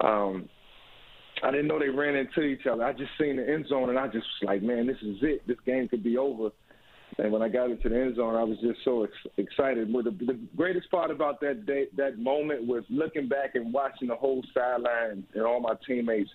um, 0.00 0.48
I 1.42 1.50
didn't 1.50 1.68
know 1.68 1.78
they 1.78 1.88
ran 1.88 2.16
into 2.16 2.42
each 2.42 2.66
other. 2.66 2.84
I 2.84 2.92
just 2.92 3.10
seen 3.18 3.36
the 3.36 3.48
end 3.48 3.66
zone, 3.68 3.90
and 3.90 3.98
I 3.98 4.06
just 4.06 4.26
was 4.40 4.42
like, 4.44 4.62
man, 4.62 4.86
this 4.86 4.96
is 5.02 5.18
it. 5.22 5.46
This 5.46 5.58
game 5.64 5.88
could 5.88 6.02
be 6.02 6.16
over. 6.16 6.50
And 7.18 7.32
when 7.32 7.42
I 7.42 7.48
got 7.48 7.70
into 7.70 7.88
the 7.88 8.00
end 8.00 8.16
zone, 8.16 8.36
I 8.36 8.44
was 8.44 8.58
just 8.60 8.78
so 8.84 9.04
ex- 9.04 9.34
excited. 9.36 9.92
But 9.92 10.04
the, 10.04 10.10
the 10.10 10.38
greatest 10.56 10.90
part 10.90 11.10
about 11.10 11.40
that 11.40 11.66
day, 11.66 11.86
that 11.96 12.18
moment 12.18 12.66
was 12.66 12.84
looking 12.90 13.28
back 13.28 13.54
and 13.54 13.72
watching 13.72 14.08
the 14.08 14.14
whole 14.14 14.42
sideline 14.54 15.24
and 15.34 15.42
all 15.44 15.60
my 15.60 15.74
teammates 15.86 16.30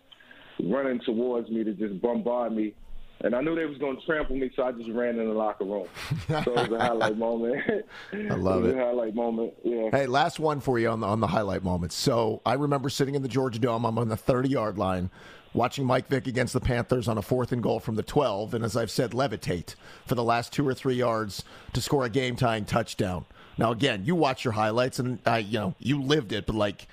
running 0.63 1.00
towards 1.05 1.50
me 1.50 1.63
to 1.63 1.74
just 1.74 2.01
bombard 2.01 2.53
me. 2.53 2.74
And 3.22 3.34
I 3.34 3.41
knew 3.41 3.55
they 3.55 3.65
was 3.65 3.77
going 3.77 3.98
to 3.98 4.05
trample 4.05 4.36
me, 4.36 4.51
so 4.53 4.63
I 4.63 4.74
just 4.74 4.89
ran 4.89 5.17
in 5.17 5.27
the 5.27 5.34
locker 5.34 5.63
room. 5.63 5.88
so 6.27 6.38
it 6.39 6.70
was 6.70 6.72
a 6.72 6.79
highlight 6.79 7.17
moment. 7.17 7.86
I 8.13 8.34
love 8.34 8.65
it. 8.65 8.72
it. 8.72 8.77
a 8.77 8.86
highlight 8.86 9.15
moment. 9.15 9.53
Yeah. 9.63 9.89
Hey, 9.91 10.08
last 10.08 10.39
one 10.39 10.60
for 10.60 10.77
you 10.77 10.89
on 10.89 11.00
the 11.00 11.08
on 11.08 11.22
the 11.22 11.27
highlight 11.27 11.63
moments. 11.63 11.96
So 11.96 12.41
I 12.46 12.53
remember 12.53 12.89
sitting 12.89 13.15
in 13.15 13.22
the 13.22 13.29
Georgia 13.29 13.60
Dome. 13.60 13.86
I'm 13.86 13.98
on 13.98 14.10
the 14.10 14.17
30 14.17 14.50
yard 14.50 14.77
line, 14.77 15.10
watching 15.53 15.86
Mike 15.86 16.08
Vick 16.08 16.27
against 16.27 16.51
the 16.51 16.60
Panthers 16.60 17.08
on 17.08 17.17
a 17.17 17.22
fourth 17.22 17.53
and 17.53 17.63
goal 17.63 17.79
from 17.79 17.96
the 17.96 18.03
12, 18.03 18.53
and 18.53 18.65
as 18.65 18.75
I've 18.75 18.91
said, 18.91 19.12
levitate 19.12 19.75
for 20.05 20.15
the 20.15 20.24
last 20.24 20.51
two 20.51 20.67
or 20.67 20.74
three 20.74 20.96
yards 20.96 21.43
to 21.72 21.82
score 21.82 22.03
a 22.03 22.10
game 22.10 22.36
tying 22.36 22.65
touchdown. 22.65 23.25
Now 23.58 23.72
again, 23.72 24.03
you 24.03 24.15
watch 24.15 24.43
your 24.43 24.53
highlights, 24.53 25.00
and 25.00 25.20
I, 25.25 25.38
you 25.39 25.60
know, 25.60 25.75
you 25.79 26.01
lived 26.01 26.34
it, 26.34 26.46
but 26.46 26.55
like 26.55 26.88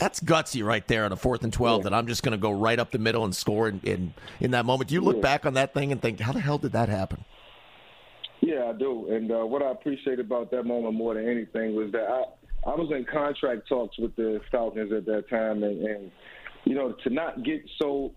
that's 0.00 0.20
gutsy 0.20 0.64
right 0.64 0.86
there 0.88 1.04
on 1.04 1.12
a 1.12 1.16
fourth 1.16 1.44
and 1.44 1.52
12 1.52 1.80
yeah. 1.80 1.82
that 1.84 1.94
I'm 1.94 2.06
just 2.06 2.22
going 2.22 2.32
to 2.32 2.38
go 2.38 2.50
right 2.50 2.78
up 2.78 2.90
the 2.90 2.98
middle 2.98 3.24
and 3.24 3.36
score 3.36 3.68
in, 3.68 3.80
in, 3.84 4.14
in 4.40 4.50
that 4.52 4.64
moment. 4.64 4.88
Do 4.88 4.94
you 4.94 5.02
look 5.02 5.16
yeah. 5.16 5.22
back 5.22 5.46
on 5.46 5.54
that 5.54 5.74
thing 5.74 5.92
and 5.92 6.00
think, 6.00 6.20
how 6.20 6.32
the 6.32 6.40
hell 6.40 6.58
did 6.58 6.72
that 6.72 6.88
happen? 6.88 7.24
Yeah, 8.40 8.70
I 8.70 8.72
do. 8.72 9.12
And 9.12 9.30
uh, 9.30 9.46
what 9.46 9.62
I 9.62 9.70
appreciate 9.70 10.18
about 10.18 10.50
that 10.52 10.64
moment 10.64 10.94
more 10.94 11.14
than 11.14 11.28
anything 11.28 11.76
was 11.76 11.92
that 11.92 12.08
I, 12.08 12.70
I 12.70 12.74
was 12.74 12.90
in 12.90 13.04
contract 13.04 13.68
talks 13.68 13.98
with 13.98 14.16
the 14.16 14.40
Falcons 14.50 14.92
at 14.92 15.04
that 15.04 15.28
time. 15.28 15.62
And, 15.62 15.82
and 15.82 16.10
you 16.64 16.74
know, 16.74 16.94
to 17.04 17.10
not 17.10 17.44
get 17.44 17.62
so 17.78 18.12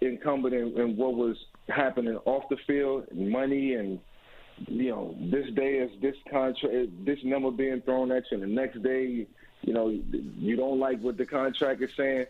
incumbent 0.00 0.54
in, 0.54 0.78
in 0.80 0.96
what 0.96 1.14
was 1.14 1.36
happening 1.68 2.16
off 2.24 2.44
the 2.48 2.56
field, 2.66 3.04
and 3.10 3.30
money 3.30 3.74
and 3.74 3.98
you 4.66 4.90
know, 4.90 5.14
this 5.18 5.50
day 5.50 5.78
is 5.78 5.90
this 6.00 6.16
contract, 6.30 7.04
this 7.04 7.18
number 7.24 7.50
being 7.50 7.80
thrown 7.82 8.12
at 8.12 8.24
you, 8.30 8.40
and 8.40 8.42
the 8.42 8.46
next 8.46 8.82
day 8.82 9.26
you 9.62 9.74
know, 9.74 9.88
you 10.38 10.56
don't 10.56 10.78
like 10.78 11.00
what 11.00 11.16
the 11.16 11.26
contract 11.26 11.82
is 11.82 11.90
saying. 11.96 12.26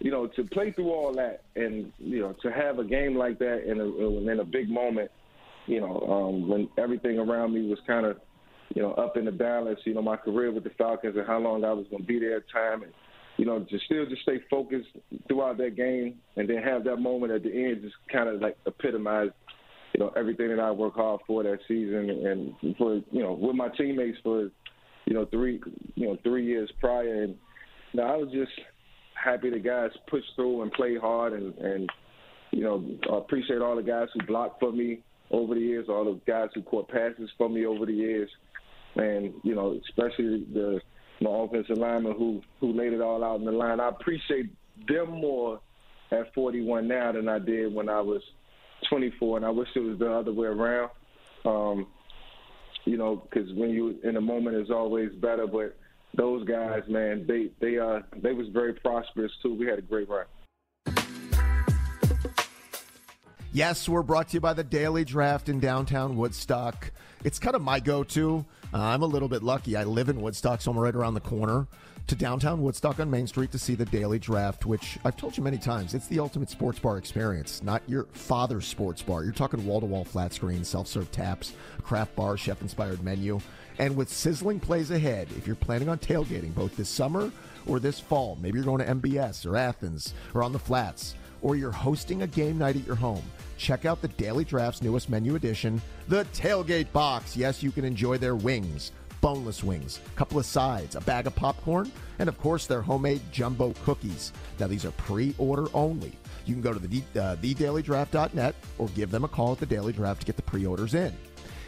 You 0.00 0.10
know, 0.10 0.26
to 0.28 0.44
play 0.44 0.72
through 0.72 0.90
all 0.90 1.12
that 1.14 1.42
and 1.54 1.92
you 1.98 2.20
know 2.20 2.32
to 2.40 2.50
have 2.50 2.78
a 2.78 2.84
game 2.84 3.16
like 3.16 3.38
that 3.40 3.70
in 3.70 3.80
a 3.80 4.30
in 4.30 4.40
a 4.40 4.44
big 4.44 4.70
moment, 4.70 5.10
you 5.66 5.80
know, 5.80 6.00
um, 6.00 6.48
when 6.48 6.68
everything 6.78 7.18
around 7.18 7.52
me 7.52 7.68
was 7.68 7.78
kind 7.86 8.06
of 8.06 8.18
you 8.74 8.80
know 8.80 8.92
up 8.92 9.18
in 9.18 9.26
the 9.26 9.32
balance. 9.32 9.80
You 9.84 9.92
know, 9.92 10.00
my 10.00 10.16
career 10.16 10.50
with 10.52 10.64
the 10.64 10.70
Falcons 10.70 11.16
and 11.16 11.26
how 11.26 11.38
long 11.38 11.64
I 11.64 11.72
was 11.72 11.86
going 11.88 12.02
to 12.02 12.08
be 12.08 12.18
there 12.18 12.38
at 12.38 12.48
time, 12.50 12.82
and 12.82 12.92
you 13.36 13.44
know, 13.44 13.60
to 13.60 13.78
still 13.80 14.06
just 14.06 14.22
stay 14.22 14.40
focused 14.50 14.88
throughout 15.28 15.58
that 15.58 15.76
game, 15.76 16.18
and 16.36 16.48
then 16.48 16.62
have 16.62 16.84
that 16.84 16.96
moment 16.96 17.32
at 17.32 17.42
the 17.42 17.52
end 17.52 17.82
just 17.82 17.96
kind 18.10 18.30
of 18.30 18.40
like 18.40 18.56
epitomize 18.66 19.30
know 20.00 20.12
everything 20.16 20.48
that 20.48 20.60
I 20.60 20.70
worked 20.70 20.96
hard 20.96 21.20
for 21.26 21.42
that 21.42 21.58
season 21.68 22.10
and 22.10 22.76
for 22.76 23.00
you 23.10 23.22
know 23.22 23.32
with 23.32 23.56
my 23.56 23.68
teammates 23.76 24.18
for 24.22 24.50
you 25.10 25.14
know, 25.14 25.26
three 25.26 25.60
you 25.96 26.06
know 26.06 26.16
three 26.22 26.46
years 26.46 26.70
prior, 26.80 27.24
and 27.24 27.34
you 27.92 28.00
know, 28.00 28.04
I 28.04 28.16
was 28.16 28.30
just 28.32 28.52
happy 29.22 29.50
the 29.50 29.58
guys 29.58 29.90
pushed 30.08 30.28
through 30.36 30.62
and 30.62 30.72
played 30.72 31.00
hard, 31.00 31.32
and 31.32 31.52
and 31.58 31.90
you 32.52 32.62
know, 32.62 32.84
I 33.12 33.18
appreciate 33.18 33.60
all 33.60 33.74
the 33.74 33.82
guys 33.82 34.06
who 34.14 34.24
blocked 34.26 34.60
for 34.60 34.72
me 34.72 35.02
over 35.32 35.54
the 35.54 35.60
years, 35.60 35.86
all 35.88 36.04
the 36.04 36.20
guys 36.30 36.48
who 36.54 36.62
caught 36.62 36.88
passes 36.88 37.28
for 37.36 37.48
me 37.48 37.66
over 37.66 37.86
the 37.86 37.92
years, 37.92 38.30
and 38.94 39.34
you 39.42 39.54
know, 39.54 39.78
especially 39.88 40.46
the 40.52 40.80
my 41.20 41.30
offensive 41.30 41.76
linemen 41.76 42.14
who 42.16 42.40
who 42.60 42.72
laid 42.72 42.92
it 42.92 43.00
all 43.00 43.24
out 43.24 43.40
in 43.40 43.44
the 43.44 43.52
line. 43.52 43.80
I 43.80 43.88
appreciate 43.88 44.46
them 44.86 45.10
more 45.10 45.60
at 46.12 46.32
41 46.34 46.86
now 46.86 47.12
than 47.12 47.28
I 47.28 47.40
did 47.40 47.74
when 47.74 47.88
I 47.88 48.00
was 48.00 48.22
24, 48.88 49.38
and 49.38 49.46
I 49.46 49.50
wish 49.50 49.68
it 49.74 49.80
was 49.80 49.98
the 49.98 50.10
other 50.10 50.32
way 50.32 50.48
around. 50.48 50.90
Um, 51.44 51.86
you 52.84 52.96
know, 52.96 53.16
because 53.30 53.52
when 53.54 53.70
you 53.70 53.98
in 54.04 54.16
a 54.16 54.20
moment 54.20 54.56
is 54.56 54.70
always 54.70 55.10
better. 55.20 55.46
But 55.46 55.76
those 56.16 56.46
guys, 56.46 56.82
man, 56.88 57.24
they 57.26 57.50
they 57.60 57.78
uh 57.78 58.00
they 58.22 58.32
was 58.32 58.48
very 58.52 58.74
prosperous 58.74 59.32
too. 59.42 59.54
We 59.54 59.66
had 59.66 59.78
a 59.78 59.82
great 59.82 60.08
run. 60.08 60.26
Yes, 63.52 63.88
we're 63.88 64.04
brought 64.04 64.28
to 64.28 64.34
you 64.34 64.40
by 64.40 64.52
the 64.52 64.62
Daily 64.62 65.04
Draft 65.04 65.48
in 65.48 65.58
downtown 65.58 66.16
Woodstock. 66.16 66.92
It's 67.24 67.40
kind 67.40 67.56
of 67.56 67.62
my 67.62 67.80
go 67.80 68.04
to. 68.04 68.44
Uh, 68.72 68.78
I'm 68.78 69.02
a 69.02 69.06
little 69.06 69.28
bit 69.28 69.42
lucky. 69.42 69.74
I 69.74 69.82
live 69.82 70.08
in 70.08 70.20
Woodstock, 70.20 70.60
so 70.60 70.70
I'm 70.70 70.78
right 70.78 70.94
around 70.94 71.14
the 71.14 71.20
corner 71.20 71.66
to 72.06 72.14
downtown 72.14 72.62
Woodstock 72.62 73.00
on 73.00 73.10
Main 73.10 73.26
Street 73.26 73.50
to 73.50 73.58
see 73.58 73.74
the 73.74 73.84
Daily 73.86 74.20
Draft, 74.20 74.66
which 74.66 74.98
I've 75.04 75.16
told 75.16 75.36
you 75.36 75.42
many 75.42 75.58
times, 75.58 75.94
it's 75.94 76.06
the 76.06 76.20
ultimate 76.20 76.48
sports 76.48 76.78
bar 76.78 76.96
experience, 76.96 77.60
not 77.60 77.82
your 77.88 78.04
father's 78.12 78.66
sports 78.66 79.02
bar. 79.02 79.24
You're 79.24 79.32
talking 79.32 79.66
wall 79.66 79.80
to 79.80 79.86
wall 79.86 80.04
flat 80.04 80.32
screen, 80.32 80.64
self 80.64 80.86
serve 80.86 81.10
taps, 81.10 81.52
craft 81.82 82.14
bar, 82.14 82.36
chef 82.36 82.62
inspired 82.62 83.02
menu. 83.02 83.40
And 83.80 83.96
with 83.96 84.12
sizzling 84.12 84.60
plays 84.60 84.92
ahead, 84.92 85.26
if 85.36 85.48
you're 85.48 85.56
planning 85.56 85.88
on 85.88 85.98
tailgating 85.98 86.54
both 86.54 86.76
this 86.76 86.88
summer 86.88 87.32
or 87.66 87.80
this 87.80 87.98
fall, 87.98 88.38
maybe 88.40 88.58
you're 88.58 88.64
going 88.64 88.84
to 88.84 88.94
MBS 88.94 89.44
or 89.44 89.56
Athens 89.56 90.14
or 90.34 90.44
on 90.44 90.52
the 90.52 90.58
flats, 90.58 91.14
or 91.42 91.56
you're 91.56 91.70
hosting 91.70 92.22
a 92.22 92.26
game 92.26 92.58
night 92.58 92.76
at 92.76 92.86
your 92.86 92.96
home, 92.96 93.22
check 93.56 93.84
out 93.84 94.00
the 94.00 94.08
Daily 94.08 94.44
Draft's 94.44 94.82
newest 94.82 95.08
menu 95.08 95.34
addition, 95.34 95.80
the 96.08 96.24
Tailgate 96.34 96.92
Box. 96.92 97.36
Yes, 97.36 97.62
you 97.62 97.70
can 97.70 97.84
enjoy 97.84 98.18
their 98.18 98.36
wings 98.36 98.92
boneless 99.20 99.62
wings, 99.62 100.00
a 100.06 100.18
couple 100.18 100.38
of 100.38 100.46
sides, 100.46 100.96
a 100.96 101.00
bag 101.00 101.26
of 101.26 101.34
popcorn, 101.34 101.90
and 102.18 102.28
of 102.28 102.38
course 102.38 102.66
their 102.66 102.82
homemade 102.82 103.20
jumbo 103.30 103.74
cookies. 103.84 104.32
Now 104.58 104.66
these 104.66 104.84
are 104.84 104.90
pre-order 104.92 105.66
only. 105.74 106.12
You 106.46 106.54
can 106.54 106.62
go 106.62 106.72
to 106.72 106.78
the 106.78 107.02
uh, 107.20 107.36
thedailydraft.net 107.36 108.54
or 108.78 108.88
give 108.88 109.10
them 109.10 109.24
a 109.24 109.28
call 109.28 109.52
at 109.52 109.58
the 109.58 109.66
Daily 109.66 109.92
Draft 109.92 110.20
to 110.20 110.26
get 110.26 110.36
the 110.36 110.42
pre-orders 110.42 110.94
in. 110.94 111.12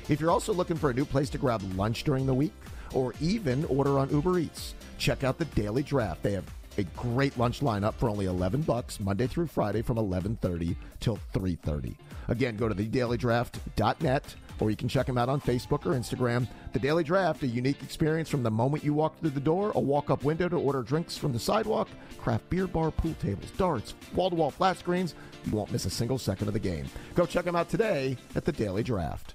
If 0.09 0.21
you're 0.21 0.31
also 0.31 0.53
looking 0.53 0.77
for 0.77 0.91
a 0.91 0.95
new 0.95 1.05
place 1.05 1.31
to 1.31 1.39
grab 1.39 1.63
lunch 1.77 2.05
during 2.05 2.27
the 2.27 2.35
week 2.35 2.55
or 2.93 3.15
even 3.21 3.65
order 3.67 3.99
on 3.99 4.11
Uber 4.11 4.39
Eats, 4.39 4.75
check 4.99 5.25
out 5.25 5.39
the 5.39 5.45
Daily 5.47 5.83
Draft. 5.83 6.23
They 6.23 6.33
have 6.33 6.45
a 6.79 6.85
great 6.97 7.37
lunch 7.39 7.61
lineup 7.61 7.95
for 7.95 8.09
only 8.09 8.27
11 8.27 8.63
bucks 8.63 9.01
Monday 9.01 9.27
through 9.27 9.47
Friday 9.47 9.83
from 9.83 9.97
11:30 9.97 10.77
till 11.01 11.19
3:30. 11.33 11.97
Again, 12.29 12.57
go 12.57 12.69
to 12.69 12.75
thedailydraft.net 12.75 14.35
or 14.61 14.71
you 14.71 14.77
can 14.77 14.89
check 14.89 15.07
them 15.07 15.19
out 15.19 15.29
on 15.29 15.41
Facebook 15.41 15.85
or 15.87 15.99
Instagram. 15.99 16.47
The 16.73 16.79
Daily 16.79 17.03
Draft, 17.03 17.43
a 17.43 17.47
unique 17.47 17.83
experience 17.83 18.29
from 18.29 18.45
the 18.45 18.51
moment 18.51 18.85
you 18.85 18.95
walk 18.95 19.19
through 19.19 19.31
the 19.31 19.41
door, 19.41 19.73
a 19.75 19.81
walk 19.81 20.09
up 20.09 20.23
window 20.23 20.49
to 20.49 20.57
order 20.57 20.83
drinks 20.83 21.17
from 21.17 21.33
the 21.33 21.39
sidewalk, 21.39 21.89
craft 22.19 22.49
beer 22.49 22.67
bar, 22.69 22.91
pool 22.91 23.15
tables, 23.21 23.51
darts, 23.57 23.95
wall 24.15 24.31
to 24.31 24.37
wall 24.37 24.51
flat 24.51 24.79
screens. 24.79 25.15
You 25.45 25.57
won't 25.57 25.73
miss 25.73 25.85
a 25.85 25.91
single 25.91 26.19
second 26.19 26.47
of 26.47 26.55
the 26.55 26.61
game. 26.61 26.87
Go 27.15 27.27
check 27.27 27.45
them 27.45 27.57
out 27.57 27.69
today 27.69 28.17
at 28.37 28.45
the 28.45 28.53
Daily 28.53 28.83
Draft. 28.85 29.35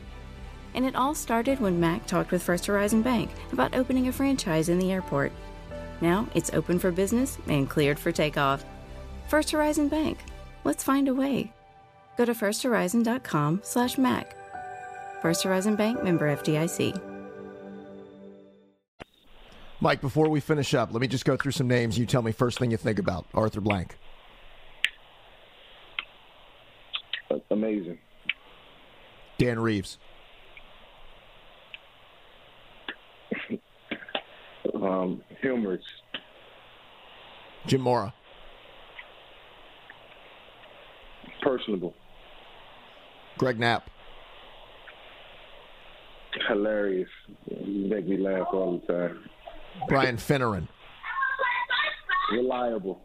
And 0.73 0.85
it 0.85 0.95
all 0.95 1.13
started 1.13 1.59
when 1.59 1.79
Mac 1.79 2.05
talked 2.05 2.31
with 2.31 2.43
First 2.43 2.65
Horizon 2.65 3.01
Bank 3.01 3.29
about 3.51 3.75
opening 3.75 4.07
a 4.07 4.11
franchise 4.11 4.69
in 4.69 4.79
the 4.79 4.91
airport. 4.91 5.31
Now 5.99 6.27
it's 6.33 6.53
open 6.53 6.79
for 6.79 6.91
business 6.91 7.37
and 7.47 7.69
cleared 7.69 7.99
for 7.99 8.11
takeoff. 8.11 8.65
First 9.27 9.51
Horizon 9.51 9.87
Bank. 9.87 10.17
Let's 10.63 10.83
find 10.83 11.07
a 11.07 11.13
way. 11.13 11.51
Go 12.17 12.25
to 12.25 12.33
firsthorizon.com 12.33 13.61
slash 13.63 13.97
Mac. 13.97 14.35
First 15.21 15.43
Horizon 15.43 15.75
Bank 15.75 16.03
member 16.03 16.35
FDIC. 16.35 17.01
Mike, 19.79 19.99
before 19.99 20.29
we 20.29 20.39
finish 20.39 20.75
up, 20.75 20.93
let 20.93 21.01
me 21.01 21.07
just 21.07 21.25
go 21.25 21.35
through 21.35 21.53
some 21.53 21.67
names. 21.67 21.97
You 21.97 22.05
tell 22.05 22.21
me 22.21 22.31
first 22.31 22.59
thing 22.59 22.69
you 22.69 22.77
think 22.77 22.99
about 22.99 23.25
Arthur 23.33 23.61
Blank. 23.61 23.97
Amazing. 27.49 27.97
Dan 29.37 29.59
Reeves. 29.59 29.97
Um, 34.73 35.21
humorous. 35.41 35.83
Jim 37.67 37.81
Mora. 37.81 38.13
Personable. 41.41 41.93
Greg 43.37 43.59
Knapp. 43.59 43.89
Hilarious. 46.47 47.09
You 47.49 47.87
make 47.87 48.07
me 48.07 48.17
laugh 48.17 48.47
all 48.53 48.79
the 48.79 48.93
time. 48.93 49.29
Brian 49.87 50.17
Finneran. 50.17 50.67
Reliable. 52.31 53.01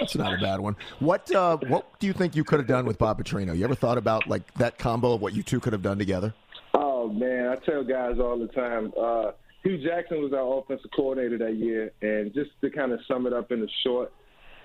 That's 0.00 0.16
not 0.16 0.34
a 0.34 0.38
bad 0.38 0.60
one. 0.60 0.76
What 0.98 1.32
uh, 1.34 1.56
what 1.68 1.98
do 2.00 2.06
you 2.06 2.12
think 2.12 2.34
you 2.34 2.44
could 2.44 2.58
have 2.58 2.66
done 2.66 2.84
with 2.84 2.98
Bob 2.98 3.22
Petrino? 3.22 3.56
You 3.56 3.64
ever 3.64 3.74
thought 3.74 3.98
about 3.98 4.26
like 4.26 4.52
that 4.54 4.78
combo 4.78 5.12
of 5.12 5.20
what 5.20 5.34
you 5.34 5.42
two 5.42 5.60
could 5.60 5.72
have 5.72 5.82
done 5.82 5.98
together? 5.98 6.34
Oh 6.74 7.08
man, 7.08 7.48
I 7.48 7.56
tell 7.56 7.84
guys 7.84 8.18
all 8.18 8.38
the 8.38 8.48
time. 8.48 8.92
Uh, 9.00 9.32
Hue 9.64 9.82
Jackson 9.82 10.22
was 10.22 10.32
our 10.34 10.58
offensive 10.58 10.90
coordinator 10.94 11.38
that 11.38 11.56
year, 11.56 11.90
and 12.02 12.32
just 12.34 12.50
to 12.60 12.70
kind 12.70 12.92
of 12.92 13.00
sum 13.08 13.26
it 13.26 13.32
up 13.32 13.50
in 13.50 13.60
the 13.60 13.68
short, 13.82 14.12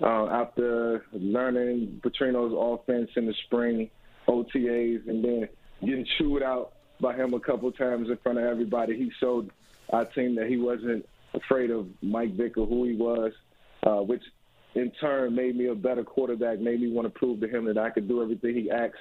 uh, 0.02 0.26
after 0.26 1.06
learning 1.12 2.00
Petrino's 2.04 2.54
offense 2.54 3.08
in 3.16 3.26
the 3.26 3.34
spring, 3.46 3.90
OTAs, 4.28 5.08
and 5.08 5.24
then 5.24 5.48
getting 5.80 6.06
chewed 6.18 6.42
out 6.42 6.72
by 7.00 7.14
him 7.14 7.32
a 7.32 7.40
couple 7.40 7.72
times 7.72 8.10
in 8.10 8.18
front 8.22 8.38
of 8.38 8.44
everybody. 8.44 8.94
He 8.94 9.10
showed 9.20 9.50
our 9.90 10.04
team 10.04 10.34
that 10.36 10.48
he 10.48 10.58
wasn't 10.58 11.06
afraid 11.32 11.70
of 11.70 11.86
Mike 12.02 12.36
Vick 12.36 12.58
or 12.58 12.66
who 12.66 12.84
he 12.84 12.94
was, 12.94 13.32
uh, 13.84 14.02
which 14.02 14.22
in 14.74 14.92
turn 15.00 15.34
made 15.34 15.56
me 15.56 15.68
a 15.68 15.74
better 15.74 16.04
quarterback, 16.04 16.60
made 16.60 16.80
me 16.80 16.92
want 16.92 17.06
to 17.06 17.18
prove 17.18 17.40
to 17.40 17.48
him 17.48 17.64
that 17.64 17.78
I 17.78 17.88
could 17.88 18.06
do 18.06 18.22
everything 18.22 18.54
he 18.54 18.70
asked. 18.70 18.96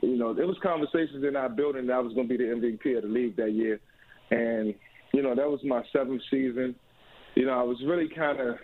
You 0.00 0.16
know, 0.16 0.32
there 0.32 0.46
was 0.46 0.56
conversations 0.62 1.24
in 1.24 1.34
our 1.34 1.48
building 1.48 1.88
that 1.88 1.94
I 1.94 1.98
was 1.98 2.14
going 2.14 2.28
to 2.28 2.38
be 2.38 2.42
the 2.42 2.50
MVP 2.50 2.96
of 2.96 3.02
the 3.02 3.08
league 3.08 3.36
that 3.36 3.52
year, 3.52 3.80
and 4.30 4.74
you 5.14 5.22
know 5.22 5.34
that 5.34 5.48
was 5.48 5.60
my 5.64 5.82
seventh 5.92 6.22
season. 6.30 6.74
You 7.36 7.46
know, 7.46 7.52
I 7.52 7.62
was 7.62 7.78
really 7.86 8.08
kind 8.08 8.38
of 8.40 8.56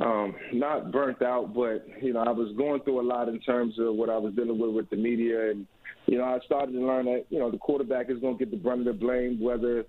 um, 0.00 0.34
not 0.52 0.92
burnt 0.92 1.22
out, 1.22 1.54
but 1.54 1.86
you 2.02 2.12
know, 2.12 2.20
I 2.20 2.30
was 2.30 2.54
going 2.56 2.82
through 2.82 3.00
a 3.00 3.06
lot 3.06 3.28
in 3.28 3.40
terms 3.40 3.74
of 3.78 3.94
what 3.94 4.10
I 4.10 4.18
was 4.18 4.34
dealing 4.34 4.58
with 4.58 4.74
with 4.74 4.90
the 4.90 4.96
media, 4.96 5.50
and 5.50 5.66
you 6.06 6.18
know, 6.18 6.24
I 6.24 6.38
started 6.44 6.72
to 6.72 6.86
learn 6.86 7.06
that 7.06 7.24
you 7.30 7.38
know 7.38 7.50
the 7.50 7.58
quarterback 7.58 8.10
is 8.10 8.18
going 8.18 8.36
to 8.36 8.44
get 8.44 8.50
the 8.50 8.58
brunt 8.58 8.80
of 8.80 8.86
the 8.86 8.92
blame, 8.92 9.40
whether 9.40 9.84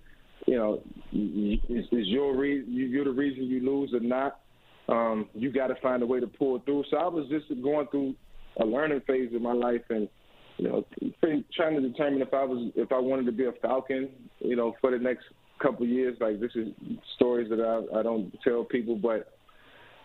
you 0.46 0.56
know 0.56 0.82
is, 1.12 1.86
your 1.92 2.36
re- 2.36 2.64
you're 2.66 3.06
the 3.06 3.12
reason 3.12 3.44
you 3.44 3.60
lose 3.60 3.94
or 3.94 4.00
not. 4.00 4.40
Um, 4.88 5.28
you 5.34 5.52
got 5.52 5.68
to 5.68 5.76
find 5.82 6.02
a 6.02 6.06
way 6.06 6.22
to 6.22 6.28
pull 6.28 6.60
through. 6.60 6.86
So 6.90 6.96
I 6.96 7.08
was 7.08 7.28
just 7.30 7.48
going 7.62 7.88
through 7.88 8.16
a 8.62 8.66
learning 8.66 9.02
phase 9.06 9.32
in 9.34 9.44
my 9.44 9.52
life, 9.52 9.82
and 9.90 10.08
you 10.58 10.70
know, 10.70 10.86
trying 11.56 11.76
to 11.76 11.88
determine 11.88 12.22
if 12.22 12.34
I 12.34 12.44
was 12.44 12.72
if 12.76 12.92
I 12.92 13.00
wanted 13.00 13.26
to 13.26 13.32
be 13.32 13.46
a 13.46 13.52
Falcon, 13.62 14.10
you 14.40 14.56
know, 14.56 14.76
for 14.80 14.92
the 14.92 14.98
next 14.98 15.26
couple 15.60 15.86
years. 15.86 16.18
Like 16.20 16.40
this 16.40 16.52
is 16.56 16.70
stories 17.16 17.50
that 17.50 17.62
I, 17.62 18.00
I 18.00 18.04
don't 18.04 18.32
tell 18.44 18.64
people, 18.64 18.96
but 18.96 19.38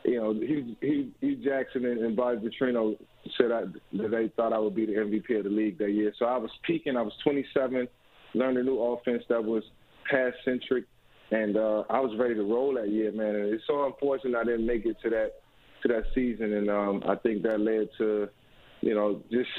you 0.04 0.20
know, 0.20 0.32
he 0.34 0.76
he 0.80 1.12
Hue 1.20 1.36
Jackson 1.36 1.84
and, 1.84 2.00
and 2.00 2.16
Bobby 2.16 2.48
Petrino 2.48 2.96
said 3.38 3.52
I, 3.52 3.62
that 3.98 4.10
they 4.10 4.28
thought 4.36 4.52
I 4.52 4.58
would 4.58 4.74
be 4.74 4.86
the 4.86 4.92
MVP 4.92 5.38
of 5.38 5.44
the 5.44 5.50
league 5.50 5.78
that 5.78 5.92
year. 5.92 6.12
So 6.18 6.26
I 6.26 6.36
was 6.36 6.50
peaking. 6.64 6.96
I 6.96 7.02
was 7.02 7.12
27, 7.22 7.86
learned 8.34 8.58
a 8.58 8.62
new 8.62 8.80
offense 8.80 9.22
that 9.28 9.42
was 9.42 9.62
pass 10.10 10.32
centric, 10.44 10.84
and 11.30 11.56
uh, 11.56 11.84
I 11.88 12.00
was 12.00 12.18
ready 12.18 12.34
to 12.34 12.42
roll 12.42 12.74
that 12.74 12.90
year, 12.90 13.12
man. 13.12 13.34
And 13.34 13.54
it's 13.54 13.64
so 13.66 13.86
unfortunate 13.86 14.36
I 14.36 14.44
didn't 14.44 14.66
make 14.66 14.86
it 14.86 14.96
to 15.02 15.10
that 15.10 15.32
to 15.82 15.88
that 15.88 16.04
season, 16.14 16.52
and 16.52 16.70
um, 16.70 17.02
I 17.08 17.16
think 17.16 17.42
that 17.42 17.60
led 17.60 17.88
to, 17.98 18.28
you 18.80 18.94
know, 18.94 19.20
just 19.30 19.50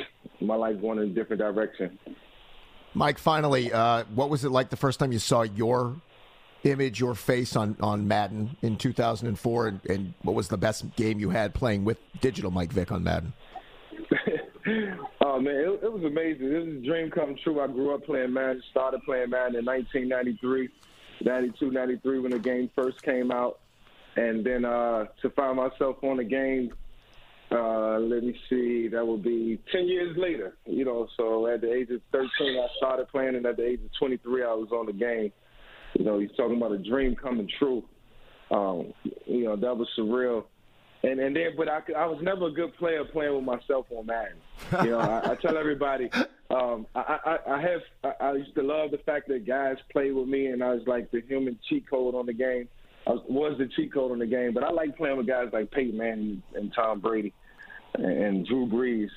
my 0.41 0.55
life 0.55 0.79
going 0.81 0.99
in 0.99 1.11
a 1.11 1.13
different 1.13 1.41
direction. 1.41 1.97
Mike, 2.95 3.17
finally, 3.17 3.71
uh, 3.73 4.03
what 4.13 4.29
was 4.29 4.45
it 4.45 4.49
like 4.49 4.69
the 4.69 4.77
first 4.77 4.99
time 4.99 5.11
you 5.11 5.19
saw 5.19 5.41
your 5.41 5.95
image, 6.63 6.99
your 6.99 7.15
face 7.15 7.55
on, 7.55 7.75
on 7.81 8.07
Madden 8.07 8.55
in 8.61 8.77
2004, 8.77 9.67
and, 9.67 9.85
and 9.89 10.13
what 10.21 10.35
was 10.35 10.47
the 10.47 10.57
best 10.57 10.95
game 10.95 11.19
you 11.19 11.29
had 11.29 11.53
playing 11.53 11.85
with 11.85 11.97
digital 12.21 12.51
Mike 12.51 12.71
Vick 12.71 12.91
on 12.91 13.03
Madden? 13.03 13.33
oh 15.21 15.39
man, 15.39 15.55
it, 15.55 15.83
it, 15.83 15.91
was 15.91 16.03
amazing. 16.03 16.53
It 16.53 16.65
was 16.65 16.75
a 16.75 16.85
dream 16.85 17.09
come 17.11 17.35
true. 17.43 17.59
I 17.61 17.67
grew 17.67 17.93
up 17.93 18.05
playing 18.05 18.33
Madden, 18.33 18.61
started 18.71 19.01
playing 19.03 19.31
Madden 19.31 19.55
in 19.57 19.65
1993, 19.65 20.69
92, 21.21 21.71
93 21.71 22.19
when 22.19 22.31
the 22.31 22.39
game 22.39 22.69
first 22.75 23.01
came 23.01 23.31
out, 23.31 23.59
and 24.15 24.45
then 24.45 24.65
uh, 24.65 25.05
to 25.21 25.29
find 25.31 25.57
myself 25.57 25.97
on 26.03 26.17
the 26.17 26.23
game. 26.23 26.73
Uh, 27.53 27.99
let 27.99 28.23
me 28.23 28.35
see, 28.49 28.87
that 28.87 29.05
would 29.05 29.21
be 29.21 29.59
10 29.71 29.87
years 29.87 30.17
later, 30.17 30.55
you 30.65 30.83
know. 30.83 31.07
So 31.15 31.45
at 31.47 31.61
the 31.61 31.71
age 31.71 31.89
of 31.91 32.01
13, 32.11 32.29
I 32.39 32.67
started 32.77 33.07
playing, 33.09 33.35
and 33.35 33.45
at 33.45 33.57
the 33.57 33.65
age 33.65 33.79
of 33.85 33.91
23, 33.99 34.43
I 34.43 34.47
was 34.53 34.69
on 34.71 34.87
the 34.87 34.93
game. 34.93 35.31
You 35.93 36.03
know, 36.03 36.17
he's 36.17 36.31
talking 36.35 36.57
about 36.57 36.71
a 36.71 36.79
dream 36.79 37.15
coming 37.15 37.47
true. 37.59 37.83
Um, 38.49 38.93
you 39.25 39.43
know, 39.43 39.55
that 39.55 39.77
was 39.77 39.87
surreal. 39.97 40.45
And 41.03 41.19
and 41.19 41.35
then, 41.35 41.51
but 41.57 41.67
I, 41.67 41.81
I 41.95 42.05
was 42.05 42.19
never 42.23 42.47
a 42.47 42.51
good 42.51 42.75
player 42.77 43.03
playing 43.03 43.35
with 43.35 43.43
myself 43.43 43.85
on 43.91 44.05
Madden. 44.05 44.37
You 44.83 44.91
know, 44.91 44.99
I, 44.99 45.31
I 45.31 45.35
tell 45.35 45.57
everybody, 45.57 46.09
um, 46.49 46.87
I, 46.95 47.19
I, 47.25 47.37
I 47.55 47.61
have, 47.61 47.81
I, 48.03 48.25
I 48.25 48.33
used 48.33 48.55
to 48.55 48.63
love 48.63 48.91
the 48.91 48.99
fact 48.99 49.27
that 49.27 49.45
guys 49.45 49.75
played 49.91 50.13
with 50.13 50.27
me, 50.27 50.47
and 50.47 50.63
I 50.63 50.73
was 50.73 50.87
like 50.87 51.11
the 51.11 51.21
human 51.27 51.59
cheat 51.69 51.89
code 51.89 52.15
on 52.15 52.25
the 52.25 52.33
game. 52.33 52.69
I 53.05 53.11
was, 53.11 53.21
was 53.27 53.57
the 53.57 53.67
cheat 53.75 53.93
code 53.93 54.13
on 54.13 54.19
the 54.19 54.25
game, 54.25 54.53
but 54.53 54.63
I 54.63 54.71
like 54.71 54.95
playing 54.95 55.17
with 55.17 55.27
guys 55.27 55.49
like 55.51 55.71
Peyton 55.71 55.97
Manning 55.97 56.41
and 56.55 56.73
Tom 56.73 57.01
Brady 57.01 57.33
and, 57.95 58.45
Drew 58.45 58.67
Brees 58.67 59.09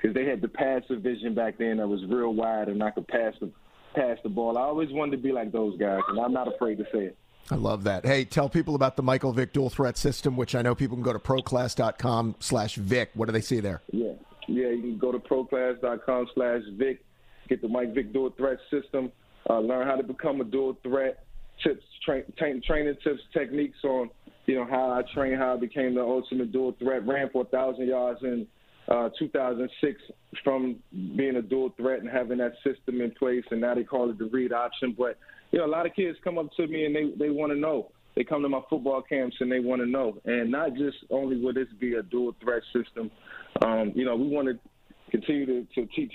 because 0.00 0.14
they 0.14 0.24
had 0.24 0.40
the 0.40 0.48
passive 0.48 1.00
vision 1.02 1.34
back 1.34 1.58
then 1.58 1.78
that 1.78 1.88
was 1.88 2.04
real 2.06 2.34
wide, 2.34 2.68
and 2.68 2.82
I 2.82 2.90
could 2.90 3.08
pass 3.08 3.34
the 3.40 3.50
pass 3.94 4.18
the 4.22 4.28
ball. 4.28 4.58
I 4.58 4.62
always 4.62 4.90
wanted 4.90 5.12
to 5.12 5.22
be 5.22 5.32
like 5.32 5.52
those 5.52 5.78
guys, 5.78 6.00
and 6.08 6.18
I'm 6.18 6.32
not 6.32 6.52
afraid 6.52 6.78
to 6.78 6.84
say 6.92 7.06
it. 7.06 7.16
I 7.50 7.56
love 7.56 7.84
that. 7.84 8.04
Hey, 8.04 8.24
tell 8.24 8.48
people 8.48 8.74
about 8.74 8.96
the 8.96 9.02
Michael 9.02 9.32
Vick 9.32 9.52
dual 9.52 9.70
threat 9.70 9.96
system, 9.96 10.36
which 10.36 10.54
I 10.54 10.62
know 10.62 10.74
people 10.74 10.96
can 10.96 11.04
go 11.04 11.12
to 11.12 11.18
proclass.com 11.18 12.36
slash 12.40 12.74
Vick. 12.76 13.10
What 13.14 13.26
do 13.26 13.32
they 13.32 13.40
see 13.40 13.60
there? 13.60 13.82
Yeah. 13.92 14.12
Yeah, 14.46 14.70
you 14.70 14.80
can 14.80 14.98
go 14.98 15.12
to 15.12 15.18
proclass.com 15.18 16.28
slash 16.34 16.62
Vick, 16.72 17.04
get 17.48 17.62
the 17.62 17.68
Mike 17.68 17.94
Vick 17.94 18.12
dual 18.12 18.30
threat 18.36 18.58
system, 18.70 19.12
uh, 19.48 19.58
learn 19.58 19.86
how 19.86 19.96
to 19.96 20.02
become 20.02 20.40
a 20.40 20.44
dual 20.44 20.76
threat, 20.82 21.24
tips, 21.62 21.84
tra- 22.04 22.24
tra- 22.36 22.60
training 22.60 22.96
tips, 23.02 23.20
techniques 23.32 23.78
on, 23.84 24.10
you 24.46 24.56
know, 24.56 24.66
how 24.68 24.90
I 24.90 25.02
trained, 25.14 25.38
how 25.38 25.54
I 25.54 25.56
became 25.56 25.94
the 25.94 26.02
ultimate 26.02 26.52
dual 26.52 26.74
threat, 26.78 27.06
ran 27.06 27.30
for 27.30 27.42
a 27.42 27.56
1,000 27.56 27.86
yards 27.86 28.20
in 28.22 28.46
uh, 28.88 29.08
2006 29.18 30.00
from 30.42 30.76
being 31.16 31.36
a 31.36 31.42
dual 31.42 31.70
threat 31.76 32.00
and 32.00 32.08
having 32.08 32.38
that 32.38 32.52
system 32.62 33.00
in 33.00 33.10
place, 33.12 33.44
and 33.50 33.60
now 33.60 33.74
they 33.74 33.84
call 33.84 34.10
it 34.10 34.18
the 34.18 34.26
read 34.26 34.52
option. 34.52 34.94
But 34.96 35.18
you 35.50 35.58
know, 35.58 35.66
a 35.66 35.68
lot 35.68 35.86
of 35.86 35.94
kids 35.94 36.18
come 36.22 36.38
up 36.38 36.48
to 36.56 36.66
me 36.66 36.84
and 36.84 36.94
they 36.94 37.10
they 37.18 37.30
want 37.30 37.52
to 37.52 37.58
know. 37.58 37.90
They 38.16 38.24
come 38.24 38.42
to 38.42 38.48
my 38.48 38.60
football 38.70 39.02
camps 39.02 39.36
and 39.40 39.50
they 39.50 39.60
want 39.60 39.80
to 39.80 39.86
know, 39.86 40.18
and 40.24 40.50
not 40.50 40.74
just 40.74 40.98
only 41.10 41.40
will 41.40 41.54
this 41.54 41.68
be 41.80 41.94
a 41.94 42.02
dual 42.02 42.34
threat 42.40 42.62
system. 42.72 43.10
Um, 43.64 43.92
you 43.94 44.04
know, 44.04 44.14
we 44.16 44.28
want 44.28 44.48
to 44.48 44.58
continue 45.10 45.46
to, 45.46 45.66
to 45.74 45.86
teach 45.94 46.12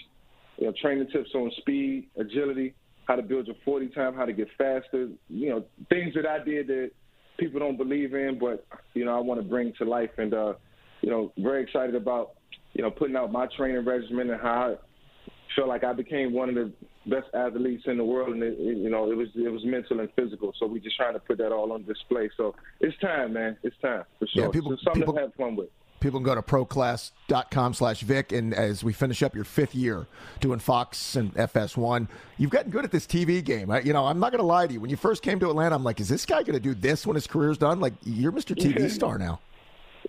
you 0.57 0.67
know, 0.67 0.73
training 0.81 1.07
tips 1.11 1.29
on 1.35 1.51
speed, 1.57 2.07
agility, 2.17 2.73
how 3.05 3.15
to 3.15 3.21
build 3.21 3.47
your 3.47 3.55
40 3.65 3.87
time, 3.89 4.13
how 4.13 4.25
to 4.25 4.33
get 4.33 4.47
faster. 4.57 5.09
You 5.29 5.49
know, 5.49 5.65
things 5.89 6.13
that 6.13 6.25
I 6.25 6.43
did 6.43 6.67
that 6.67 6.91
people 7.39 7.59
don't 7.59 7.77
believe 7.77 8.13
in, 8.13 8.37
but 8.39 8.65
you 8.93 9.05
know, 9.05 9.15
I 9.15 9.19
want 9.19 9.41
to 9.41 9.47
bring 9.47 9.73
to 9.79 9.85
life. 9.85 10.11
And 10.17 10.33
uh, 10.33 10.53
you 11.01 11.09
know, 11.09 11.31
very 11.37 11.63
excited 11.63 11.95
about 11.95 12.33
you 12.73 12.83
know, 12.83 12.91
putting 12.91 13.15
out 13.15 13.31
my 13.31 13.47
training 13.57 13.85
regimen 13.85 14.29
and 14.29 14.41
how 14.41 14.75
I 14.75 15.31
feel 15.55 15.67
like 15.67 15.83
I 15.83 15.93
became 15.93 16.33
one 16.33 16.49
of 16.49 16.55
the 16.55 16.71
best 17.07 17.27
athletes 17.33 17.83
in 17.87 17.97
the 17.97 18.03
world, 18.03 18.33
and 18.33 18.43
it, 18.43 18.55
it, 18.59 18.77
you 18.77 18.89
know, 18.89 19.11
it 19.11 19.15
was 19.15 19.27
it 19.35 19.49
was 19.49 19.63
mental 19.65 19.99
and 19.99 20.09
physical. 20.15 20.53
So 20.59 20.67
we 20.67 20.79
just 20.79 20.95
trying 20.95 21.13
to 21.13 21.19
put 21.19 21.37
that 21.39 21.51
all 21.51 21.71
on 21.71 21.83
display. 21.85 22.29
So 22.37 22.55
it's 22.79 22.97
time, 22.99 23.33
man. 23.33 23.57
It's 23.63 23.75
time 23.81 24.03
for 24.19 24.27
sure. 24.27 24.45
Yeah, 24.45 24.49
people, 24.49 24.71
so 24.71 24.77
something 24.83 25.01
people, 25.01 25.13
to 25.15 25.21
have 25.21 25.33
fun 25.35 25.55
with. 25.55 25.69
People 25.99 26.19
can 26.19 26.25
go 26.25 26.35
to 26.35 26.41
proclass.com 26.41 27.73
slash 27.73 28.01
vic 28.01 28.31
And 28.31 28.53
as 28.53 28.83
we 28.83 28.93
finish 28.93 29.21
up 29.23 29.35
your 29.35 29.43
fifth 29.43 29.75
year 29.75 30.07
doing 30.39 30.59
Fox 30.59 31.15
and 31.15 31.33
FS1, 31.35 32.07
you've 32.37 32.49
gotten 32.51 32.71
good 32.71 32.85
at 32.85 32.91
this 32.91 33.05
TV 33.05 33.43
game. 33.43 33.69
I, 33.71 33.81
you 33.81 33.93
know, 33.93 34.05
I'm 34.05 34.19
not 34.19 34.31
going 34.31 34.39
to 34.39 34.45
lie 34.45 34.67
to 34.67 34.73
you. 34.73 34.79
When 34.79 34.89
you 34.89 34.97
first 34.97 35.21
came 35.21 35.39
to 35.39 35.49
Atlanta, 35.49 35.75
I'm 35.75 35.83
like, 35.83 35.99
is 35.99 36.09
this 36.09 36.25
guy 36.25 36.43
going 36.43 36.53
to 36.53 36.59
do 36.59 36.73
this 36.73 37.05
when 37.05 37.15
his 37.15 37.27
career's 37.27 37.57
done? 37.57 37.79
Like, 37.79 37.93
you're 38.03 38.31
Mr. 38.31 38.55
TV 38.55 38.89
star 38.99 39.17
now. 39.17 39.39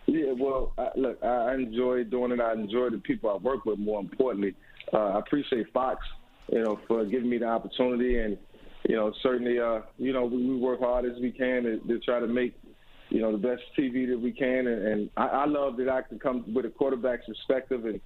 Yeah, 0.07 0.33
well, 0.33 0.73
I, 0.79 0.91
look, 0.97 1.23
I 1.23 1.55
enjoy 1.55 2.05
doing 2.05 2.33
it. 2.33 2.41
I 2.41 2.53
enjoy 2.53 2.91
the 2.91 2.99
people 2.99 3.31
I 3.31 3.37
work 3.37 3.65
with. 3.65 3.79
More 3.79 4.01
importantly, 4.01 4.55
uh, 4.93 4.99
I 4.99 5.19
appreciate 5.19 5.73
Fox, 5.73 6.05
you 6.53 6.63
know, 6.63 6.81
for 6.89 7.05
giving 7.05 7.29
me 7.29 7.39
the 7.39 7.47
opportunity, 7.47 8.19
and 8.19 8.37
you 8.89 8.97
know, 8.97 9.13
certainly, 9.23 9.59
uh, 9.59 9.81
you 9.99 10.13
know, 10.13 10.25
we, 10.25 10.39
we 10.39 10.57
work 10.57 10.81
hard 10.81 11.05
as 11.05 11.21
we 11.21 11.31
can 11.31 11.65
to, 11.65 11.79
to 11.79 11.99
try 12.01 12.19
to 12.19 12.27
make, 12.27 12.55
you 13.11 13.21
know, 13.21 13.33
the 13.33 13.39
best 13.39 13.63
TV 13.79 14.09
that 14.09 14.19
we 14.19 14.33
can, 14.33 14.67
and, 14.67 14.87
and 14.87 15.11
I, 15.17 15.27
I 15.27 15.47
love 15.47 15.77
that 15.77 15.89
I 15.89 16.03
can 16.03 16.19
come 16.19 16.55
with 16.55 16.65
a 16.65 16.71
quarterback's 16.71 17.27
perspective, 17.27 17.85
and 17.85 18.01